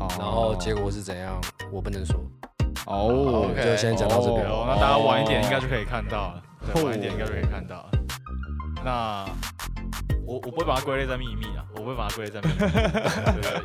[0.00, 1.38] 哦然后结果是怎样，
[1.70, 2.18] 我不能说。
[2.86, 6.42] 哦就先讲到这边哦，那大家晚一点应该就可以看到了，
[6.72, 7.90] 对，晚一点应该就可以看到了。
[8.82, 9.26] 那
[10.28, 12.60] 我我不会把它归类在秘密啊，我不会把它归类在秘密，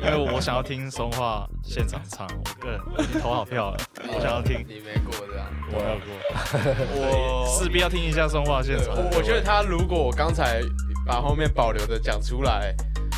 [0.02, 3.76] 因为我想要听松化现场唱，我个人我已经投好票了，
[4.08, 5.46] 我想要听，你没过这样。
[5.70, 8.94] 我没有过，我势必要听一下松化现场。
[8.96, 10.62] 我我觉得他如果我刚才
[11.04, 12.74] 把后面保留的讲出来，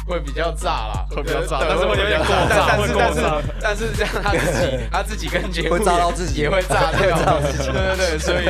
[0.06, 3.20] 会比较炸啦，会比较炸但是会有点过炸但是但是
[3.60, 8.44] 但是这样他自己 他自己跟节目会炸到自己也会炸掉，对对对，所以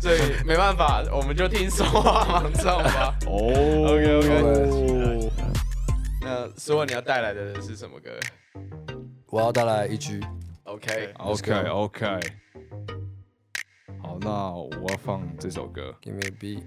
[0.00, 3.14] 所以没办法，我们就听说话盲唱吧。
[3.26, 5.30] 哦 OK，OK
[6.22, 8.10] 那说完你要带来的是什么歌
[9.30, 10.20] 我要带来一句
[10.64, 12.20] ，？OK，OK OK，
[14.02, 15.94] 好，那我要放这首歌。
[16.02, 16.62] Give me a beat。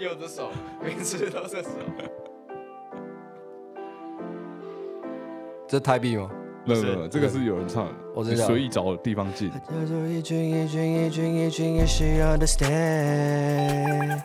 [0.00, 0.50] 又这首，
[0.82, 1.68] 每次都是手。
[5.68, 6.30] 这是台币吗？
[6.64, 9.50] 没有没有，这个是有人唱的，我知道随意找地方进。
[9.50, 14.22] 叫做一群一群一群一群也需要 understand。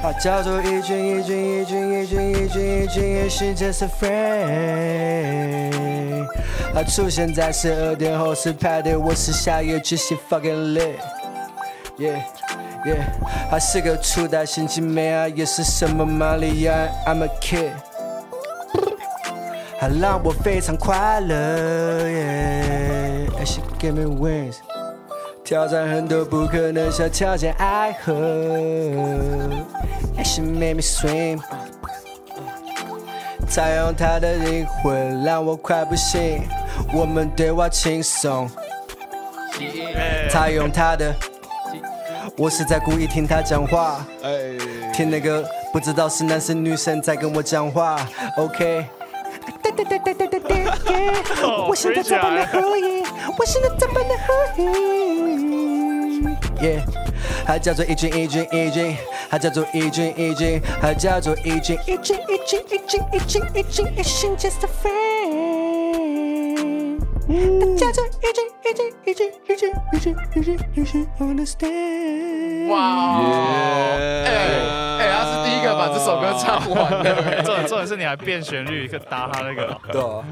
[0.00, 5.74] 它叫做一群一群一群一群一群一群也是 just a friend。
[6.74, 10.96] 啊，出现在十二点后是派对，我是夏夜之星 fucking lit。
[11.98, 12.22] Yeah
[12.84, 13.04] yeah，
[13.50, 16.72] 还是个初代心情美啊，也是什么玛丽亚
[17.06, 17.72] ，I'm a kid。
[19.78, 21.34] 还让我非常快乐
[22.08, 23.44] ，yeah。
[23.44, 24.56] She give me wings，
[25.44, 28.14] 挑战很多不可能，小条件爱河。
[30.24, 31.40] She made me swim，
[33.46, 36.42] 采用她的灵魂让我快不行。
[36.94, 38.48] 我们对话轻松，
[40.30, 41.14] 她用她的，
[42.36, 44.32] 我是在故意听他讲话，哎，
[44.92, 47.96] 听那个不知道是男生女生在跟我讲话
[48.36, 48.84] ，OK。
[49.62, 50.66] 对对对对对对对
[51.42, 53.04] 哦我现在这般的合影，
[53.38, 56.24] 我现在这般的合影。
[56.60, 56.82] 耶，
[57.46, 58.96] 它叫做一斤一斤一斤，
[59.30, 65.23] 它叫做一斤一斤，它叫做一斤一斤一斤一斤一斤一斤一斤 just a friend。
[67.26, 67.32] 它
[67.76, 72.68] 叫做一斤一斤一斤一斤一斤一斤一斤 understand。
[72.68, 72.76] 哇。
[73.18, 74.28] 哦，哎
[75.00, 80.24] 哎，他是第一个把这首歌唱完 的，重点重点是你还变旋律，可搭他那个，对啊，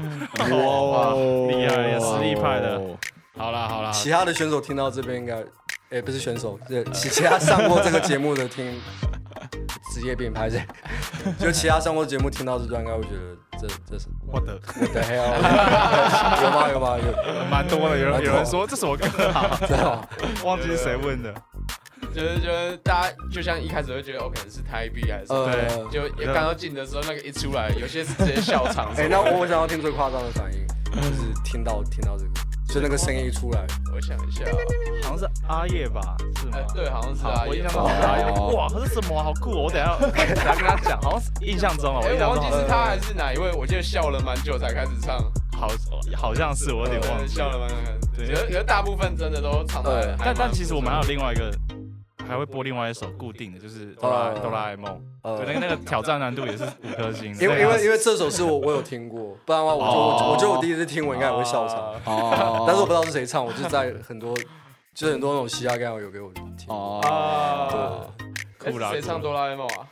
[0.65, 1.13] 哇，
[1.47, 2.81] 厉害，呀实力派的。
[3.37, 5.43] 好啦好啦，其他的选手听到这边应该，
[5.89, 8.79] 哎、不是选手，对，其其他上过这个节目的听
[9.93, 10.59] 职业病拍这，
[11.37, 15.37] 就其他上过节目听到这段，应该会觉得这这是我的 what the hell？
[16.41, 16.69] 有吗？
[16.71, 16.97] 有吗？
[16.97, 19.55] 有，蛮多的，有人有人说这什么歌啊？
[19.67, 19.77] 真？
[20.43, 21.31] 忘记是谁问的。
[22.13, 28.91] 就是就是大家就像一开始会觉得，哦，可能是台币还是什么，呃，就也刚刚进的时候，那个一出来，有些是直接笑场。
[28.97, 32.31] 哎、那我我想要听最夸张的反应，就是听到听到这个，
[32.73, 33.63] 就那个声音一出来，
[33.93, 34.43] 我想一下，
[35.03, 36.01] 好像是阿叶吧？
[36.37, 38.25] 是吗哎？，对，好像是阿叶我印象中是阿叶。
[38.55, 39.25] 哇，这是什么啊？
[39.25, 39.65] 好酷哦！
[39.65, 40.09] 我等下等
[40.43, 45.19] 下跟他讲，好像是印象中哦，我忘记是他还是哪一位，我记得笑了蛮久才开始唱，
[45.51, 45.67] 好
[46.17, 47.27] 好像是，我有点忘记了。
[47.27, 47.75] 笑了蛮久。
[48.17, 51.51] 对觉得觉得大部分真的都唱的对，但但其实我们还有另外一个，
[52.27, 55.01] 还会播另外一首固定的，就是哆啦哦哆啦 A 梦。
[55.23, 57.33] 呃对，那个那个挑战难度也是五颗星。
[57.39, 64.35] 因为因为因为为这首是我我有听过，不然的话我就、哦我我觉得我第一次听我应该也会笑场，哦 但是我不知道是谁唱，我就在很多
[64.93, 66.67] 就是很多那种嘻哈刚好有给我听。
[66.67, 68.09] 哦，
[68.59, 69.87] 对，酷啦哎谁唱哆啦 A 梦啊？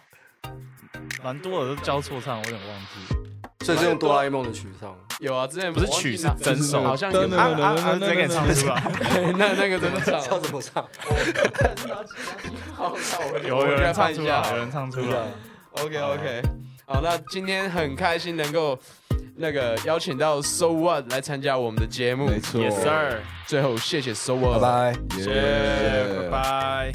[1.23, 3.20] 蛮多的都交错唱，我有点忘记。
[3.64, 4.95] 所以是用哆啦 A 梦的曲唱。
[5.20, 7.93] 有啊，之前不是曲是哪真手好像有啊啊啊！
[7.93, 8.82] 直接给你唱出来。
[9.38, 10.20] 那那个怎么唱？
[10.20, 10.84] 叫怎么唱？
[13.47, 15.18] 有有人唱出一下来，有人唱出来。
[15.74, 16.41] OK OK，
[16.86, 18.78] 好，那今天很开心能够
[19.36, 22.26] 那个邀请到 So What 来参加我们的节目。
[22.26, 24.91] 没错 Yes sir，最后谢谢 So What，拜拜。
[24.91, 26.91] 耶谢谢，拜拜。